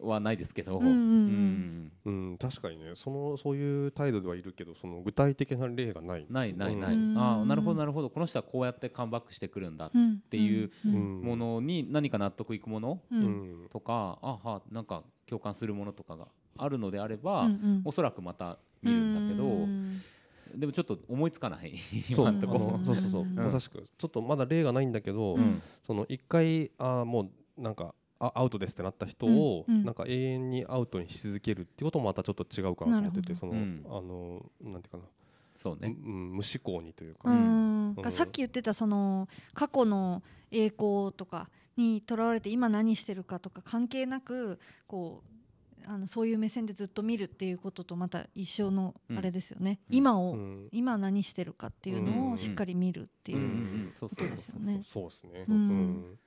[0.00, 1.90] はないですけど、うん
[2.38, 2.92] 確かにね。
[2.94, 6.26] そのそういう態度ではいるけどその具体的な例がない。
[6.30, 7.18] ないないない、うん。
[7.18, 8.10] ああなるほどなるほど。
[8.10, 10.20] この人はこうやってカムバックしてくるんだっうん。
[10.20, 11.20] ていううん。
[11.22, 13.64] ものに何か納得いくものううん。
[13.64, 16.28] んとか、あはなんか共感するものとかが
[16.62, 17.82] あるのであれば、うんうん。
[17.84, 20.00] おそらくまた見るんだけど、うん。
[20.54, 21.74] でもちょっと思いつかない。
[22.14, 22.38] そう。
[22.84, 23.34] そうそうそう、うん。
[23.34, 25.62] まさしくちょっとまだ例がないんだけど、うん。
[25.86, 29.76] その一回あーもうなんかあアウトですってなった人を、うん。
[29.76, 29.84] うん。
[29.84, 33.82] なんか永遠にアウトにし続けるってこともまたちょっと違うかなと思っててなその、うん。
[33.86, 35.04] あのなんていうかな、
[35.56, 37.94] そうね、むうん無思考にといううか、ん。
[37.96, 38.12] うん。
[38.12, 45.39] さっき言ってたその過去の栄光とかにとらわれて今何してるかとか関係なくこう
[45.86, 49.96] あのそういう目線でずっと見るっていうこととまた一緒のうんあれですよね、うん。
[49.96, 50.68] 今を、うん。
[50.72, 54.82] 今何してるかっていうのをしっかり見るっていうことですよね。
[54.84, 56.18] そうですねそうん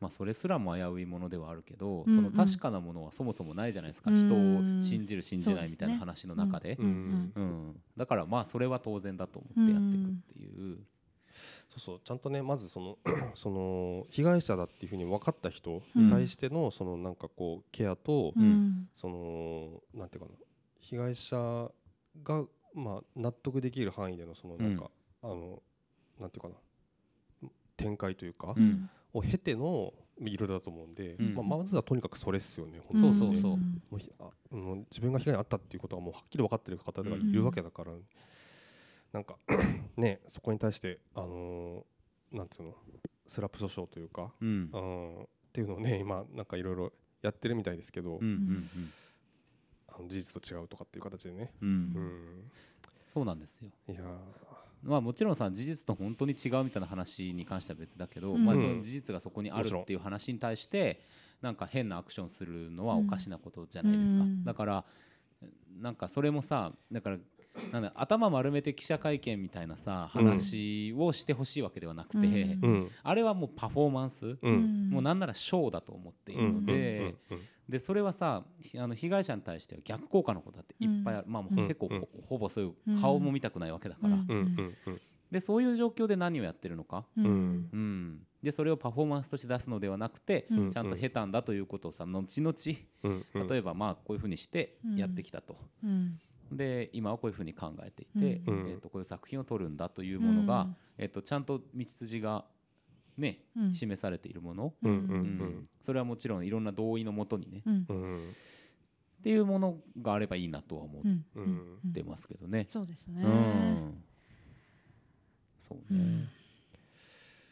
[0.00, 2.16] まあそれすらも危ういものではあるけど、うんうん。
[2.16, 4.16] その確かなものはそもそもないじゃないですか、うん。
[4.16, 6.76] 人を信じる信じないみたいな話の中で。
[6.80, 6.82] う。
[6.82, 10.78] んうん、だからまあそれは当然だと思ってやっていくっていう、
[11.70, 12.98] そうそうちゃんとねまずその
[13.34, 18.42] その被害者だっていうふうに分かった人に対してのそのなんかこうケアとうん。
[18.42, 20.32] うんそのなんていうかな
[20.80, 21.70] 被害者
[22.22, 22.44] が
[22.74, 24.90] まあ納得できる範囲でのそのなんか
[25.22, 25.62] あの
[26.18, 28.90] なんていうかな展開というかうん。
[29.12, 31.34] を経てのいろいろだと思うんでうん。
[31.34, 33.56] まあまずはとにかくそれっすよねそう本当にそうそうう。
[33.56, 33.82] ん。
[33.90, 37.92] もうひあもう自分が被害に遭ったっていうことはもうはっきり分かってる方がいるわけだから、
[39.12, 39.36] なんか
[39.96, 42.74] ねそこに対してあのーなんていうの
[43.26, 44.70] スラップ訴訟というか、うん。
[44.72, 46.92] うん、っていうのをね今なんかいろいろ
[47.22, 48.68] やってるみたいですけど、うんうん
[49.88, 51.68] あの事実と違うとかっていう形でね、うん。
[51.68, 51.74] うん。
[51.74, 52.50] うん、
[53.12, 53.70] そうなんですよ。
[53.88, 54.02] いや
[54.82, 58.44] まあもちろんさ事実と本当に違うみたいな話に関しては別だけど、うん。
[58.44, 61.00] まあその事実がそこにあるっていう話に対して
[61.42, 64.44] なんか変なアクションするのはおかしなことじゃないですか、うん。
[64.44, 64.84] だから
[65.80, 67.18] なんかそれもさだから
[67.72, 70.24] なんだ頭丸めて記者会見みたいなさうん。
[70.24, 72.90] 話をしてほしいわけではなくて、うん。
[73.02, 74.90] あれはもうパフォーマンス、うん。
[74.90, 77.14] もうなんならショーだと思っているので、
[77.68, 82.08] でそれはさひあの被害者に対しては逆効果のことだっていっぱいある、まあ結構ほ,、うん。
[82.22, 84.16] ほぼそういう顔も見たくないわけだから、
[85.30, 88.20] でそういう状況で何をやってるのか、うん。
[88.42, 90.70] でそれをパフォーマンスとして出すのではなくて、うん。
[90.70, 92.54] ちゃんと下手んだということをさ後々
[93.50, 96.18] 例えばまあこういうふうにしてやってきたと、うん
[96.50, 98.68] で今はこういうふうに考えていて、うん。
[98.68, 100.76] えー、とこういう作品を撮るんだというものが、うん。
[100.98, 102.44] えー、とちゃんと道筋が
[103.16, 103.74] ね、うん。
[103.74, 105.20] 示されているもの、うんううん。
[105.60, 105.62] ん。
[105.82, 108.16] それはもちろんいろんな同意のもとにね、うん。
[109.20, 112.66] っていうものがあればいいなとは思ってますけどね。
[112.68, 113.22] そうですね。
[113.22, 114.04] うん
[115.60, 116.28] そうね、うん。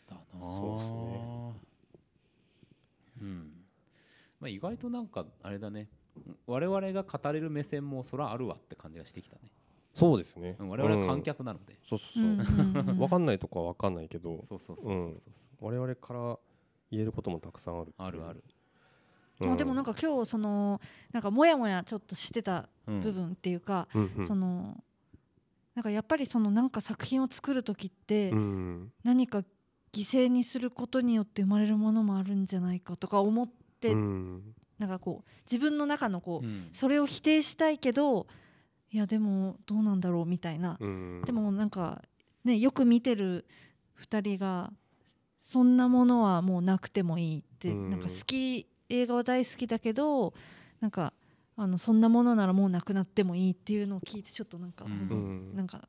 [0.09, 0.41] だなあ。
[0.41, 1.69] そうっすね。
[3.23, 3.53] うん。
[4.41, 5.89] まあ、意外となんかあれだね
[6.47, 9.51] 我々が語れる目線もそらあるわって感じがしてきたね。
[9.95, 10.57] そうですね。
[10.61, 12.99] うん我々は観客なので、そうそうそう、うん。
[12.99, 14.45] 分かんないとこは分かんないけど。
[14.45, 15.67] そうそうそうそうそうそう。
[15.67, 16.39] 我々から
[16.91, 18.45] 言えることもたくさんあるあるある、
[19.41, 20.81] まあでもなんか今日その
[21.13, 23.01] なんかモヤモヤちょっとしてたうん。
[23.01, 24.27] 部分っていうか、うんうん。
[24.27, 24.83] その
[25.75, 28.93] なんかやっぱりそのなんか作品を作る時ってうん。
[29.05, 29.43] 何か
[29.93, 33.49] 犠牲にすることによって生まれるものもあるんじゃないかとか思っ
[33.81, 34.43] て、うん
[34.79, 36.71] なんかこう自分の中のこう、うん。
[36.73, 38.27] それを否定したいけど
[38.91, 41.23] いやでもどうなんだろうみたいな、うん。
[41.25, 42.03] でもなんか
[42.45, 43.45] ねよく見てる
[44.01, 44.73] 2人が
[45.43, 47.91] そんなものはもうなくてもいいって、うん。
[47.91, 50.33] なんか好き映画は大好きだけど
[50.81, 51.13] なんか
[51.57, 54.89] あのそんなものならもうなくなってもいいっていうのを聞いてちょっとなんか、う。
[54.89, 54.95] んう
[55.53, 55.57] ん。
[55.57, 55.89] なんか。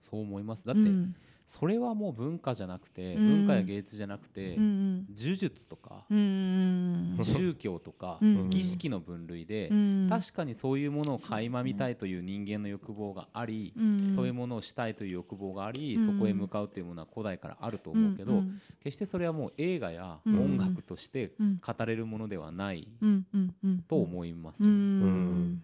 [0.00, 0.66] そう思います。
[0.66, 1.14] だって、うん
[1.52, 3.28] それはもう文化じゃなくて、うん。
[3.40, 21.60] 文化や芸術じゃなくて、うん呪術とか、うんうん 宗教とか、うん儀式の分類で、うん確かにそういうものを垣間見たいという人間の欲望があり、うんそういうものをしたいという欲望があり、うんそこへ向かうというものは古代からあると思うけど、ん決してそれはもう映画やうん音楽としてうん。
[21.60, 22.88] 語れるものではない
[23.88, 24.64] と思います。
[24.64, 25.62] うよ、ん。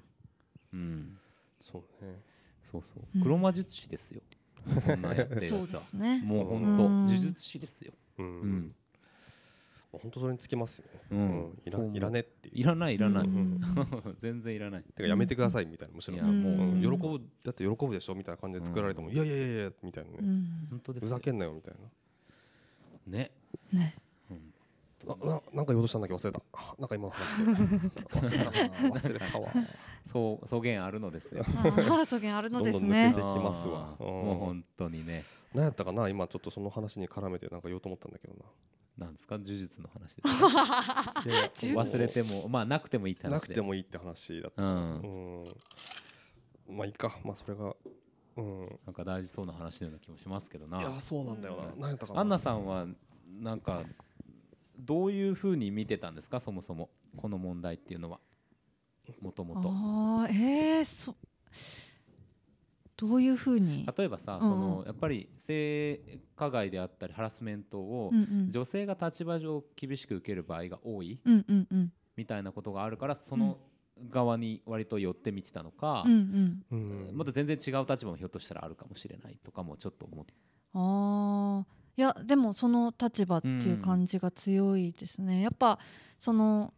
[0.75, 1.19] うん。
[1.63, 2.21] そうね。
[2.63, 3.05] そうそう。
[3.15, 3.23] うん。
[3.23, 4.21] 黒魔術師ですよ、
[4.77, 6.21] そんなんやってるそうでやつはすね。
[6.25, 7.05] もう本当うん。
[7.05, 8.29] 呪術師ですよ、ううん。
[8.57, 8.75] ん
[9.91, 11.01] 本当それにつきますよね。
[11.11, 11.19] うん。
[11.19, 11.59] うん。
[11.65, 13.61] いらいらねっていらないいらない、うん。
[14.19, 14.83] 全然いらない。
[14.83, 16.17] てかやめてくださいみたいなむしろ。
[16.17, 16.81] いやうもう、ん。
[16.81, 20.17] 喜ぶだって喜ぶでしょみたいな感じで作られてもいやいやいやいやみたいなね。
[20.21, 21.09] うん本当ですよ。
[21.09, 21.91] ふざけんなよみたいね、
[23.07, 23.31] ね。
[23.73, 24.08] うん
[25.09, 26.41] なななんか言おうとしたんだけど忘れた
[26.79, 29.49] なんか今の話で忘れたな忘れたわ
[30.05, 38.35] そう草原あるのですよあーそげんあるのですどんどん抜けてきますわあーもう本当にね何やったかな今ちょっとその話に絡めてなんか言おうと思ったんだけど
[38.99, 45.01] なんですか呪術の話ですかないやいや忘れてもまあなくてもいいって話でなくてもいいって話だったうん
[46.69, 47.75] うんまあいいかまあそれが
[48.37, 52.87] うんなんか大事そうな話のような気もしますけどないやそうなんだよな何やったかなアンナさんは
[53.41, 53.83] なんか
[54.79, 56.41] どういうふうに見てたんですか？
[56.41, 58.21] そもそもこの問題っていうのは。
[59.21, 59.71] もともと。
[59.71, 61.17] ああえー、そ
[62.97, 63.87] どういうふうに？
[63.97, 64.41] 例えばさうん。
[64.43, 68.51] そのやっぱり性加害であったりハラスメントをうんうん。
[68.51, 71.93] 女性が立場上厳しく受ける場合が多いうんうんうん。
[72.17, 73.59] みたいなことがあるからその
[74.11, 77.11] 側に割と寄って見てたのかうんうん。
[77.11, 77.17] うん。
[77.17, 80.35] また全然違う立場もひょっとしたらあるかもしれないとかもちょっと思って。
[80.75, 85.81] ああいやでもその立場っていう感じが強いですね、やっぱ
[86.21, 86.73] その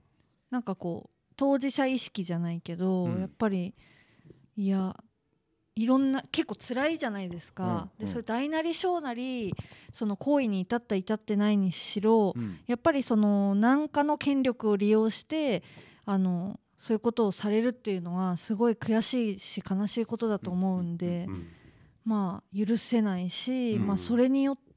[0.51, 3.21] なんかこう当事者意識じゃないけど、うん。
[3.21, 3.75] やっぱり
[4.57, 4.97] いや
[5.77, 7.77] いろんな結構辛いじゃないですか、うん。
[7.77, 8.07] うん。
[8.07, 9.55] でそれ大なり小なり
[9.93, 12.59] その行為に至った至ってないにしろ、うん。
[12.67, 15.63] やっぱりその何かの権力を利用して
[16.07, 21.47] あのそういうことをされるっていうのはすごい悔しいし悲しいことだと思うんで、うん。
[22.07, 23.87] まあ許せないし、うん。
[23.87, 24.70] まあ、それによって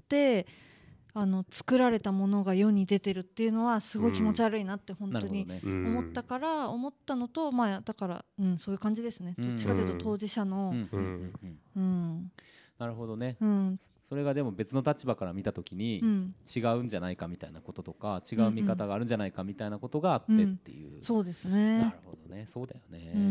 [1.16, 9.36] あの作られたものが世に出てるっていうのはすごい気持ち悪いなって本当に思ったから思ったのと、まあだから、うん、そういう感じですね。
[9.38, 9.50] うん。
[9.50, 12.32] どっちかというと当事者の、うん。
[12.80, 13.38] なるほどね。
[13.40, 13.80] うん。
[14.10, 21.92] それがでも別の立場から見た時にうん、違うんじゃないかみたいなこととか違う見方があるんじゃないかみたいなことがあってっていう、そうですなねる。
[22.06, 22.46] ほどね。
[22.46, 23.12] そうだよね。
[23.16, 23.22] うん。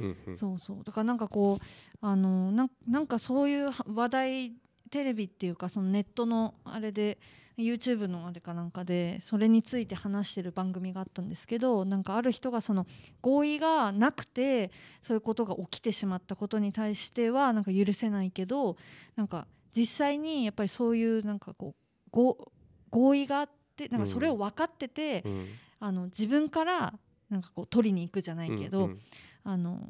[0.00, 0.06] うん。
[0.06, 0.16] うん。
[0.26, 0.36] うん。
[0.36, 0.84] そうそう。
[0.84, 1.64] だからなんかこう
[2.00, 4.52] あのなんなんかそういう話題
[4.92, 7.18] テレビっていうかそのネットのあれで
[7.58, 12.86] YouTube のあれかなんかでそれについて話してる番組があったんですけどなんかある人がその
[13.22, 14.70] 合意がなくて
[15.00, 18.76] そういうことが起きてしまったことに対してはなんか許せないけど
[19.16, 22.52] なんか実際にやっぱりそういうなんかこう合
[22.90, 25.46] 合意があってなんかそれを分かってて、うん。
[25.84, 26.94] あの自分から
[27.28, 29.00] なんかこう取りに行くじゃないけど、うん。
[29.42, 29.80] あの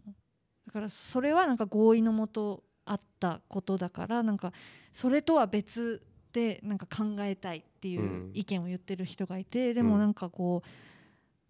[0.66, 4.52] だからそれはなんか合意のもとあったことだからなんか
[4.92, 6.02] それとは別
[6.32, 8.30] でなんか考えたいっていううん。
[8.34, 10.68] 意見を言ってる人がいて、でもなんかこう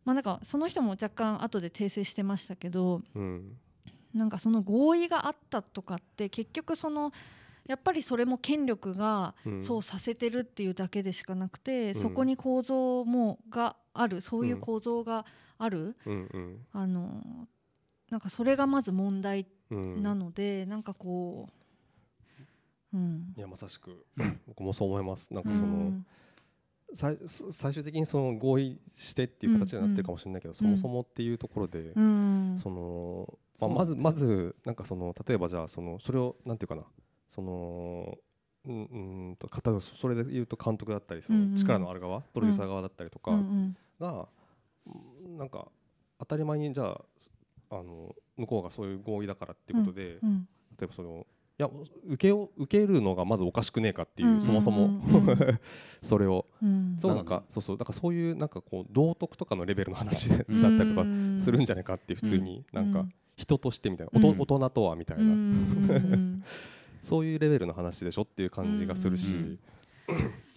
[0.04, 3.56] まあなんかその人も若干後で訂正してましたけどうん。
[4.12, 7.12] なんかその合意があったとかって結局その
[7.66, 9.62] やっぱりそれも権力がうん。
[9.62, 12.00] そうさせてるっていうだけでしかなくて、うん。
[12.00, 14.60] そこに構造もがあるそういううん。
[14.60, 15.24] 構造が
[15.58, 15.96] ある、
[16.72, 17.46] あの
[18.10, 19.46] なんかそれがまず問題うん
[20.02, 21.48] なので、なんかこ
[22.92, 24.04] う、うん、いやまさしく
[24.46, 25.32] 僕もそう思います。
[25.32, 26.06] なんかうその、ん。
[26.94, 32.58] 最最終的にその合意してっていう形になってるかもしれないけど、そもそもっていうところで、うん。
[32.58, 36.82] その、まあ、まずまずなんかその例えばじゃあそのそれをなんていうかな
[37.28, 38.18] その
[38.66, 39.48] うんうんと
[39.80, 41.50] それで言うと監督だったりそうんうん。
[41.52, 43.76] の力のある側、プロデューサー側だったりとかうんうん。
[43.98, 44.28] が、
[45.24, 45.68] うんなんか
[46.18, 47.00] 当たり前にじゃあ
[47.72, 50.48] あの向こうがそういう合意だからっていうことで、うん
[50.78, 51.26] 例えばその
[51.58, 51.70] いや
[52.08, 55.60] 受けを受けるのがまずおかしくねえかっていう、うんそもそも、うんうん。
[56.00, 56.46] それを。
[56.62, 56.96] うん。
[56.98, 57.76] そうなんかそうそう。
[57.76, 62.64] だからそういうなんかこう道徳とかのレベルの話だったりとかうんするんじゃないかっていう普通に。
[62.72, 62.92] うん。
[62.92, 63.06] なんか
[63.36, 65.30] 人としてみたいな、おとうん大人とはみたいな、うん。
[65.30, 66.44] うん。
[67.02, 69.58] そういうレベルの話でしょっていう感じがするし、うん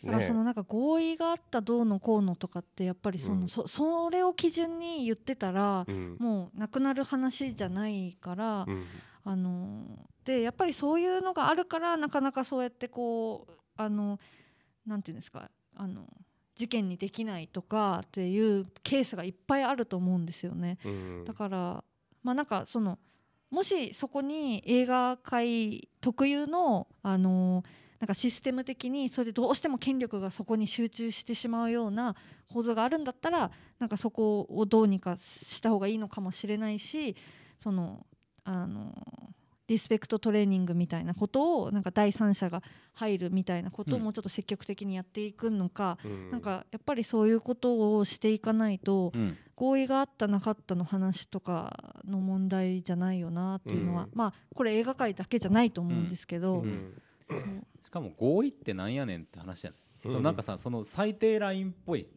[0.06, 3.48] だからそのねなんか合意があったどうのこうのとかってやっぱりその、うん。
[3.48, 6.18] そそれを基準に言ってたら、うん。
[6.20, 8.86] もうなくなる話じゃないから、うん。
[9.24, 14.20] あのでやっぱりそういうのがあるからなかなかそうやってこうあの
[14.86, 16.06] なんていうんですかあの
[16.56, 20.78] 事件にできないとかっていうケースがいっぱいあると思うんですよね。
[20.86, 21.26] うん。
[21.26, 21.84] だから
[22.24, 23.00] まあなんかその
[23.50, 27.64] もしそこに映画界特有のあの
[28.00, 32.16] なんかシステム的にそれでどうしても権力がそこに集中してしまうような
[32.52, 37.16] 構造があるんだったらなんかそこをどうにかした方がいいのかもしれないし
[37.58, 38.06] その
[38.44, 38.94] あの
[39.68, 42.62] リスペクトトレーニングみたいなことをなんか第三者が
[42.94, 44.04] 入るみたいなことをうん。
[44.04, 46.32] もうちょっと積極的にやっていくのか、うん。
[46.32, 49.38] なんかやっぱりそういうことをしていかないとうん。
[49.56, 54.10] 合意があったなかったの話とかの問題じゃないよなっていうのは、うん。
[54.14, 57.02] まあこれ映画界だけじゃないと思うんですけど、うん
[57.84, 60.12] しかも合意ってなんやねんって話じゃない、うん。
[60.12, 62.15] そうなんかさその最低ラインっぽいうん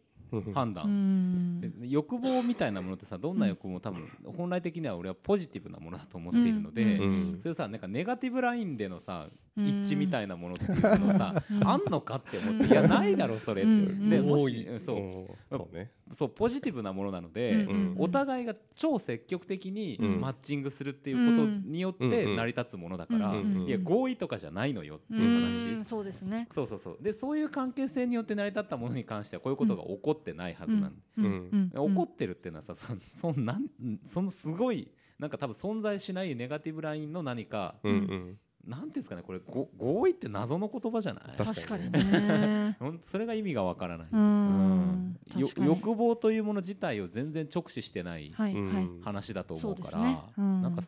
[0.55, 9.67] 判断、欲望みたいなものってさどんな欲望も多分本来的には俺はポジティブなものだと思っているので、そういうさなんかネガティブラインでのさうん。
[9.67, 11.69] 一致みたいなものっていうのさ、うん。
[11.69, 13.75] あんのかって思っていやないだろそれって、う。
[13.75, 14.97] んでもしうんそう。
[14.97, 15.27] うん。
[15.51, 15.91] そうね。
[16.11, 20.21] そうポジティブなものなので、うんお互いが超積極的にうん。
[20.21, 25.85] マッチングするっていうことによって成り立つものだから、いや合意とかじゃないのよってういう話、ん。
[25.85, 26.47] そうですね。
[26.51, 26.99] そうそうそう。
[27.01, 31.25] でそういう関係性によって成り立ったものに関してはこういうことが起こってないはずなんうん。
[31.25, 31.71] うん。
[31.75, 31.91] うん。
[31.91, 33.67] 起こってるっていうのはさそそんなん
[34.05, 38.39] そのすごいなんか多分存在しないネガティブラインの何か、うんうん。
[38.67, 41.37] なんていうんですかねこれご合意って謎の言葉じゃない？
[41.39, 42.77] 確確かにね。
[43.01, 45.17] それが意味がわからない、うん。
[45.37, 48.55] 欲望というもの自体を全然直視してないはい
[49.03, 50.19] 話だと思うからね。
[50.37, 50.63] うん。
[50.63, 50.83] なんか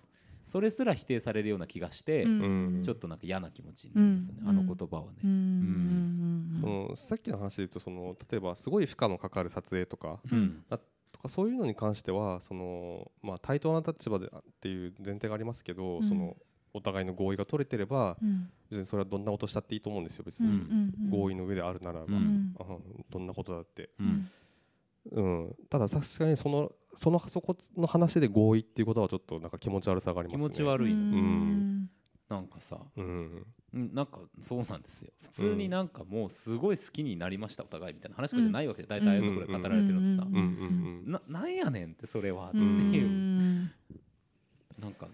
[0.51, 2.81] そそれすら否定されるような気がして、うん。
[2.83, 4.49] ちょっとなんか嫌な気持ちになりますね、うん。
[4.49, 5.19] あの言葉はね。
[6.61, 10.63] そのさっきの話で言うとその例えばすごい負荷のかかる撮影とかうん。
[11.13, 14.31] とかそういうのに関してはその、まあ、対等な立場でっ
[14.61, 16.09] ていう前提がありますけど、うん。
[16.09, 16.37] その
[16.75, 18.51] お互いの合意が取れてればうん。
[18.71, 20.93] 別にそれはどんなことしたっていいと思うんですよ別うん。
[20.99, 22.55] に、合意の上であるならば、うん。
[22.61, 22.65] あ
[23.09, 23.89] どんなことだって。
[23.99, 24.29] うん
[25.13, 30.49] うん、ただ確かにそのそのそこの話で合意っていうことはちょっとなんか気持ち悪さがありますね。
[30.49, 31.91] 気持ち悪いの、ん。
[32.29, 33.47] なんかさうん。
[33.75, 33.95] うん。
[33.95, 35.13] なんかそうなんですよ。
[35.21, 40.35] 普通になんかもうすごい好きになりましたお互いみたいな話じゃないわけで大体ああいうところで語られてるのってさうん。
[40.35, 40.43] うん。
[40.43, 41.05] うん。
[41.07, 41.13] うん。
[41.13, 43.71] ななんやねんってそれはってういう、ん。
[44.79, 45.07] そなんか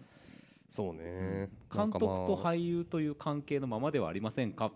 [0.93, 1.51] うね。
[1.75, 4.73] 監督と俳優という関係のままではありませんか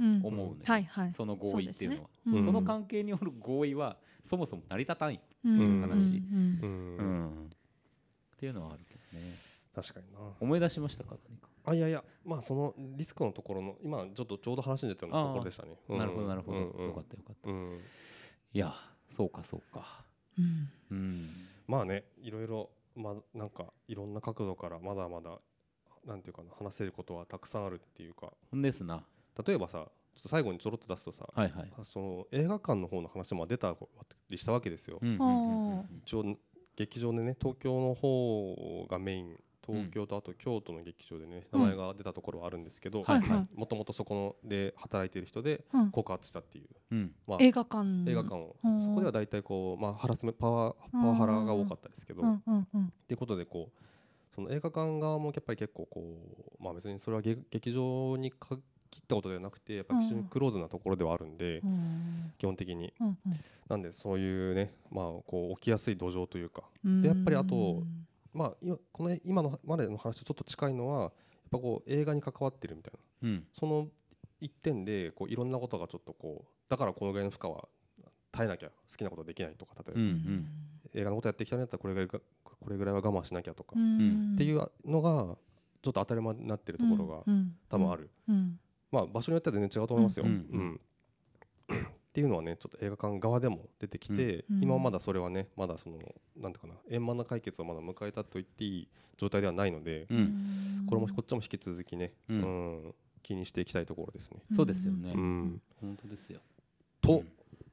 [0.00, 1.12] うん思うね、はいはい。
[1.12, 2.42] その合意っていうのは。
[2.42, 5.80] その関係による合意はそもそも成り立たんよ、うん。
[5.80, 6.18] 話。
[6.18, 6.58] うん。
[6.62, 7.24] ううん。
[7.44, 7.46] ん。
[7.46, 9.32] っていうのはあるけどね。
[9.74, 10.18] 確かにな。
[10.40, 11.48] 思い出しましたか何か？
[11.64, 12.02] あいやいや。
[12.24, 15.76] まあそのリスクのところの今ちょっとちょうど話に出たようなところでしたね。
[15.88, 15.98] うん。
[15.98, 16.86] なるほどなるほど、うんうん。
[16.88, 17.50] よかったよかった。
[17.50, 17.80] うん。
[18.52, 18.74] いや
[19.08, 20.04] そうかそうか。
[20.38, 20.68] うん。
[20.90, 21.28] うん。
[21.66, 25.38] まあねいろいろまあなんかいろんな角度からまだまだ
[26.06, 28.32] なんていうかな話せることはたくさんあるっていうか。
[28.50, 29.04] ほんですな。
[29.46, 29.86] 例えばさ
[30.18, 31.72] ちょっと最後にちょろっと出すとさ、はいはい。
[31.80, 33.76] あその映画館の方の話も出た
[34.28, 34.98] りしたわけですよ。
[36.04, 36.36] 一応
[36.74, 41.60] 劇場でね東京の方がメイン東京とあと京都の劇場でね、うん。
[41.60, 43.04] 名前が出たところはあるんですけど、
[43.54, 45.90] もともとそこので働いている人でうん。
[45.92, 47.12] 告発したっていう、うん。
[47.24, 48.10] まあ、映画館。
[48.10, 48.82] 映画館を、うん。
[48.82, 52.92] そこでは大体こう、まあ、ハラスメパワーパワハラが多かったですけど、っうんうんうん。
[53.06, 56.00] ていうことでこうその映画館側もやっぱり結構こ
[56.58, 58.32] う、まあ、別にそれは劇劇場に
[58.90, 62.32] 限ったことではなくてやっぱり非常にクローズなところではあるんで、うん。
[62.38, 62.92] 基本的に。
[63.00, 63.18] うん
[63.68, 67.02] なんでそういうね、まあ、こう起きやすい土壌というか、うん。
[67.02, 67.82] でやっぱりあと
[68.32, 71.12] まあ、今この今のまでの話とちょっと近いのはやっ
[71.50, 73.28] ぱこう映画に関わってるみたいな。
[73.28, 73.46] うん。
[73.52, 73.88] その
[74.40, 77.68] 一点でこういろんなことがちょっとこうだからこのぐらいの負荷は
[78.32, 80.46] 耐えなきゃ好きなことできないとか例えば、うんうん。
[80.94, 85.36] 映画のことやってきたんだったらこれぐらいがこれぐらいは我慢しなきゃとか、うっんていうのが
[85.82, 87.54] ちょっと当たり前になってるところがうん。
[87.68, 88.58] 多分ある、うん
[88.90, 90.24] まあ場所によっては全然違うと思いますよ。
[90.24, 90.34] ううん。
[90.34, 90.80] ん。
[92.08, 94.62] っていうのはねちょっと映画館側でも出てきて、うん。
[94.62, 95.98] 今はまだそれはねまだその
[96.36, 100.86] なんていうかな円満な解決をまだ迎えたと言っていい状態ではないので、うん。
[100.88, 102.40] これもこっちも引き続きね、ううん
[102.88, 104.42] ん気にしていきたいところですね。
[104.54, 105.12] そうですよね。
[105.14, 105.62] うん。
[105.80, 106.40] 本当ですよ。
[107.00, 107.32] と、うん。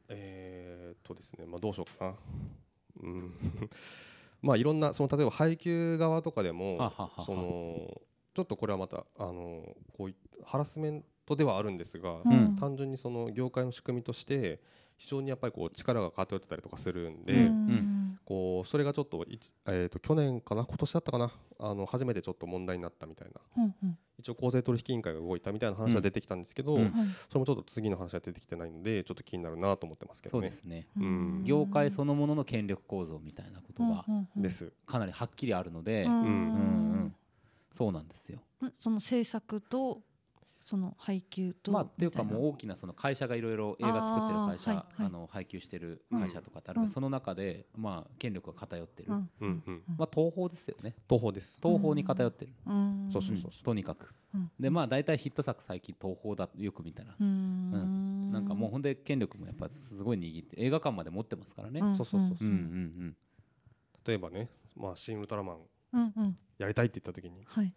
[0.09, 2.16] えーっとですね、まあ、どうしようかな。
[3.01, 3.34] うん。
[4.41, 6.91] まあいろんなその例えば配給側とかでも
[7.26, 8.01] その
[8.36, 9.63] ちょっとこれはまたあの
[9.97, 12.55] こういハラスメントではあるんですが、うん。
[12.57, 14.59] 単純にその業界の仕組みとして
[14.97, 18.19] 非常にやっぱりこう力が偏ってたりとかするんで、うん。
[18.25, 19.25] こうそれがちょっと
[19.67, 23.63] えー、と去年かな今年だったかなあの初めてちょっと問題になったみたいな。
[23.63, 23.97] うんうん。
[24.17, 26.91] 一応公正取引委員会が動いたみたいな話は出てきたんですけど、うんはい。
[27.29, 30.41] それもちょっと次の話は出てきてないのでちょっと気になるなと思ってますけどね。
[30.41, 30.55] そうで。
[30.55, 30.88] すね。
[30.97, 31.43] うん。
[31.45, 34.73] 業界そのものの権力構造みたいなことがう。
[34.86, 37.15] かなりはっきりあるのでうんうんうん
[37.76, 38.39] そうなんですよ。
[38.61, 40.01] うんその制作と
[40.61, 45.05] その配給とまあっていうかもう大きなその会社がいろいろ映画作ってる会社あーはいはい。
[45.07, 46.88] あの配給してる会社とかってあるうん。
[46.88, 49.11] その中でまあ権力が偏ってる。
[49.11, 49.30] うん。
[49.41, 50.95] うんうん、まあ東宝ですよね。
[51.07, 51.59] 東宝です。
[51.61, 52.53] 東宝に偏ってる。
[52.65, 53.09] うん。
[53.11, 53.51] そうそうそう。
[53.51, 53.63] うん。
[53.63, 54.15] とにかく。
[54.34, 54.49] うん。
[54.57, 57.13] でまあ大体ヒット作最近東宝だよく見たら。
[57.19, 58.32] うん。
[58.32, 61.82] なんかもうほんで権力もやっぱすごい握って映画館まで持ってますからね。
[61.82, 61.97] うん。
[61.97, 62.43] そうそうそうう。
[62.45, 63.17] んうん
[64.07, 65.67] 例えばね、まあ、新ウルトラマンうんうん
[66.57, 67.73] やりたいって言った時にはい。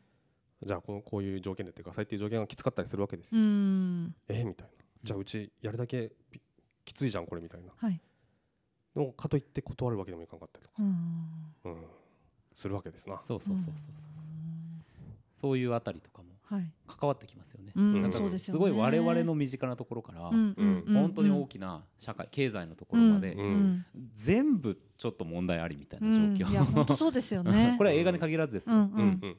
[0.65, 3.45] じゃあこのこういう条件でやってくださいっていう条件がきつかったりするわけですうよ。
[3.45, 4.15] ん。
[4.29, 4.73] えみたいな。
[5.05, 6.41] じゃあうちやるだけぴ
[6.85, 7.73] きついじゃんこれみたいな。
[7.77, 8.01] はい。
[8.95, 11.55] でもかといって断るわけでもいかんかったりとか、うん。
[11.65, 11.85] うん、
[12.55, 13.21] するわけですな。
[13.25, 13.87] そうそうそうそうそう
[15.41, 15.59] そう。
[15.59, 16.29] いうあたりとかも。
[16.31, 17.73] はい関わってきますよね。
[17.75, 20.95] うんなすごい我々の身近なところからうんうんうん。
[20.95, 23.87] 本当に大きな社会経済のところまでうんうん。
[24.15, 27.75] 全部ちょっと問題ありみたいなうん状況いや本当そうですよね。
[27.79, 28.77] これは映画に限らずですよ。
[28.77, 29.37] うんううんんうん。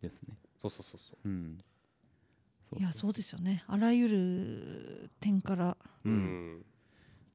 [0.00, 0.38] ですね。
[0.60, 1.28] そうそうそうそう。
[1.28, 1.58] うん。
[2.78, 3.64] いやそうですよね。
[3.66, 6.56] あらゆる点からううん。
[6.58, 6.64] ん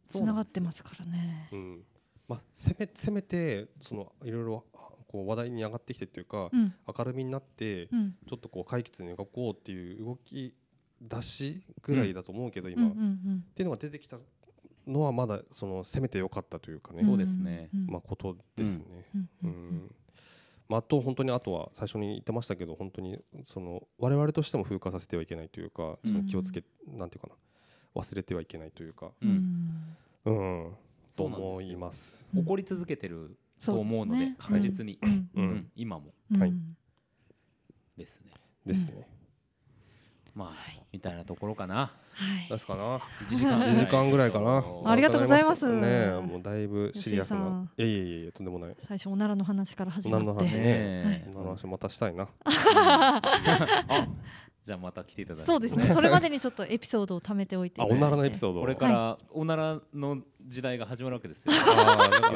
[0.07, 1.49] つながってますからね。
[1.51, 1.83] うん。
[2.27, 6.73] まあ、せめせめてそのいろいろあこう話題に上がってきてっていうか、うん。
[6.97, 8.15] 明るみになってうん。
[8.27, 10.53] ちょっとこう解決に動こうっていう動き
[11.01, 14.17] 出しぐらいだと思うけど、今、うんうんっていうのが出てきた
[14.85, 17.69] のはまだそのせめてよかったというかね、うんそうですね。
[17.73, 17.87] うん。
[17.87, 18.85] まあことですね。
[19.43, 19.91] うん。
[20.69, 27.35] まあ、あと本当にあとは最初に言ってましたけど本当にその我々としても風化させてはいけないというかその気をつけ、なんていうかな。
[27.95, 29.31] 忘れてはいけないというか、ううん。
[29.31, 30.75] んうん、
[31.15, 32.23] と思います。
[32.33, 32.39] うん。
[32.41, 33.95] 怒り続けてるとそうですね。
[33.95, 34.99] 思うので確実に。
[35.75, 36.13] 今も。
[36.37, 36.49] はい。
[36.49, 36.77] うん
[37.97, 38.31] ですね。
[38.65, 39.07] ですね。
[40.35, 41.91] まあみたいなところかな。
[42.13, 42.49] はい。
[42.49, 42.99] ですかな。
[42.99, 44.63] 1時間1時間ぐらいかな。
[44.85, 45.67] ありがとうございます。
[45.67, 47.33] ねえもうだいぶシリアス。
[47.33, 47.39] な。
[47.39, 48.75] んいやいやいやいやとんでもない。
[48.87, 50.27] 最初おならの話から始まって。
[50.27, 50.61] おならの話ね。
[50.61, 52.27] ねこの話またしたいな。
[52.45, 54.07] あ
[54.63, 55.47] じゃあまた来ていただいて。
[55.47, 58.59] そうですねそれまでにちょっとエピソードを貯めておいてあおならのエピソード。
[58.59, 61.51] これからおならの時代が始まるわけですよ。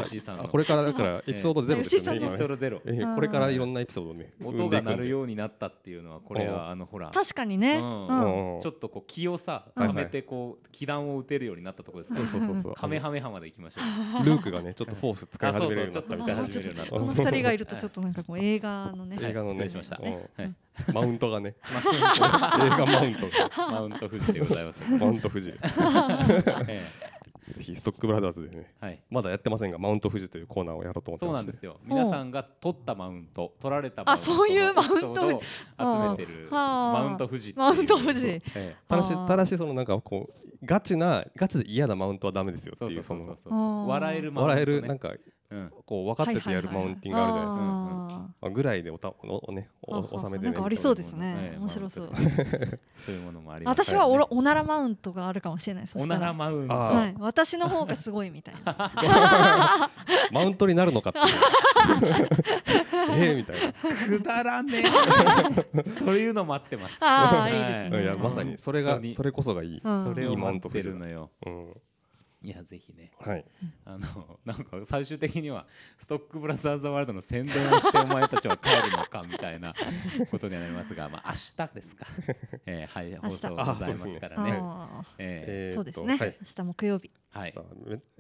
[0.04, 2.82] 吉井さんこれからだからエピソードゼロですよねエピソードゼロ。
[2.86, 3.16] えー。
[3.16, 7.10] これからいろんなエピソードをね音が鳴るうようになったっていうのはこれはあのほら。
[7.10, 13.82] 確かにね、ちょっとこう気をさうんはめてこう気弾を打てるようになったところですねそうそうそうカメハメハまで行きましょ
[14.22, 14.26] う。
[14.26, 16.18] ルークがねちょっとフォース使い始めるようになった。
[16.92, 19.70] この二人がいるとちょっとなんかこう映画のね、映画のね。
[20.94, 21.56] マウントがね。
[21.66, 23.72] 映画マウントが。
[23.72, 24.82] マウント富士でございます。
[24.90, 25.66] マウント富士です。
[26.68, 26.82] え
[27.48, 29.04] ぜひストックブラザーズでねえはい。
[29.10, 31.80] まだやってませんがマウント富士というコーナーをやろうと思ってそうなんですよ。
[31.84, 35.42] 皆さんが取ったマウント取られたマウントあそういうマウントを
[35.78, 37.04] 集めてるはあ。
[37.04, 38.28] マウント富士マウント富士。
[38.28, 38.76] ええ。
[38.88, 45.20] ただしただしそのなんかこうガチなガチで嫌なマウントはダメですよっていそう笑えるマウント、ね、笑えるなんかうん
[45.86, 47.64] こう分かっててやるマウンティングあるじゃないですか。
[48.42, 49.16] ああぐらいでおたお
[49.50, 50.52] おねおあ収めてね。
[50.52, 51.52] なんかありそうですえね。
[51.54, 52.10] え面白そう。
[53.06, 55.88] そういうものもあります私はおろおならマウントがあるかもしれない。
[55.88, 56.74] そおなららマウント。
[56.74, 59.90] はい、私の方がすごいみたいな。
[60.32, 61.26] マウントになるのかっていう。
[63.18, 63.74] ええみたいな。
[63.74, 64.84] くだらね
[65.76, 65.90] え。
[65.90, 66.98] そういうの待ってます。
[67.02, 68.04] あーいいですね。
[68.04, 68.06] い。
[68.06, 70.06] やまさにそれがそれこそがいい、うん。
[70.06, 71.74] それをいいマウン待ってるのようん、
[72.44, 73.12] いやぜひね。
[73.20, 73.46] はい。
[73.86, 75.68] あのなんか最終的には
[75.98, 79.76] ストックブラザーズワールドの宣伝をしてお前たちは帰るのかみたいな
[80.32, 82.08] ことにはなりますがまあ明日ですか。
[82.66, 84.60] えーはい明日放送ございますからね。
[84.60, 86.38] あえそうですね、はい。
[86.42, 87.12] 明日木曜日。
[87.34, 87.54] ーはい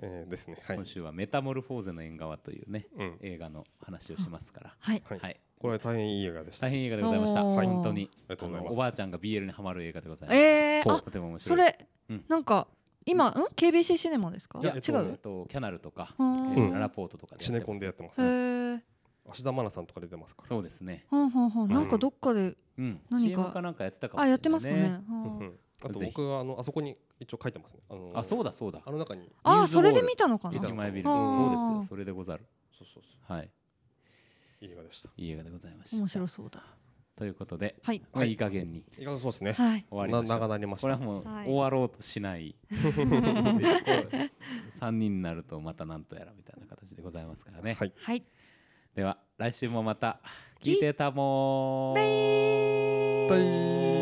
[0.03, 0.57] えーですね。
[0.65, 0.75] はい。
[0.77, 4.75] 今、週はメタモルフォーゼの縁側というねうん、映画の話をしますから。
[4.77, 5.01] はい。
[5.03, 5.39] はい、はい。
[5.59, 6.67] これは大変いい映画でした。
[6.67, 7.41] 大変いい映画でございました。
[7.41, 8.09] 本当に。
[8.13, 8.71] ありがとうございます。
[8.71, 10.37] あのおばあちゃんが BL にハマる映画でございます。
[10.37, 11.59] そうえー、あとても面白い。
[11.59, 12.25] それ、うん。
[12.27, 12.67] なんか
[13.05, 14.59] 今ん？KBC シネマですか？
[14.59, 18.83] いや違えっとうえっとキャナルとか、うんえーララポートとかでシネコンでやっってますへねえ
[19.29, 20.49] 芦田愛菜さんとか出てますから。
[20.49, 21.05] そうですね。
[21.09, 21.69] ほんほんほん。
[21.69, 22.99] なんかどっかで、うん。
[23.09, 23.41] 何か。
[23.41, 25.01] CM かなんかやってたかもしれないあやってますかね、
[25.83, 27.79] あと僕があのあそこに一応書いてますね。
[27.89, 28.81] あのあそうだそうだ。
[28.85, 29.31] あの中に。
[29.43, 30.53] あそれで見たのかな？
[30.55, 31.09] 見た駅前ビル。
[31.09, 31.57] あのー。
[31.57, 31.89] そうですよ。
[31.89, 32.45] それでござる。
[32.77, 33.45] そうそうそはい、
[34.61, 35.09] ういい映画でした。
[35.15, 35.97] いい映画でございました。
[35.97, 36.63] 面白そうだ
[37.21, 38.01] ということで、はい。
[38.13, 39.85] まあ、いい加減にいかがそうですねはい。
[39.91, 40.33] 終わりました。
[40.33, 40.87] な長なりました。
[40.87, 41.45] これはもうはい。
[41.45, 42.55] 終わろうとしない。
[44.79, 47.75] 三人になるとまたなんとやらみたいな形でございますからね。
[47.75, 47.93] はい。
[47.95, 48.23] はい。
[48.95, 50.19] では来週もまた
[50.61, 50.95] 聞いて。
[50.95, 53.29] たもー。
[53.29, 54.00] はい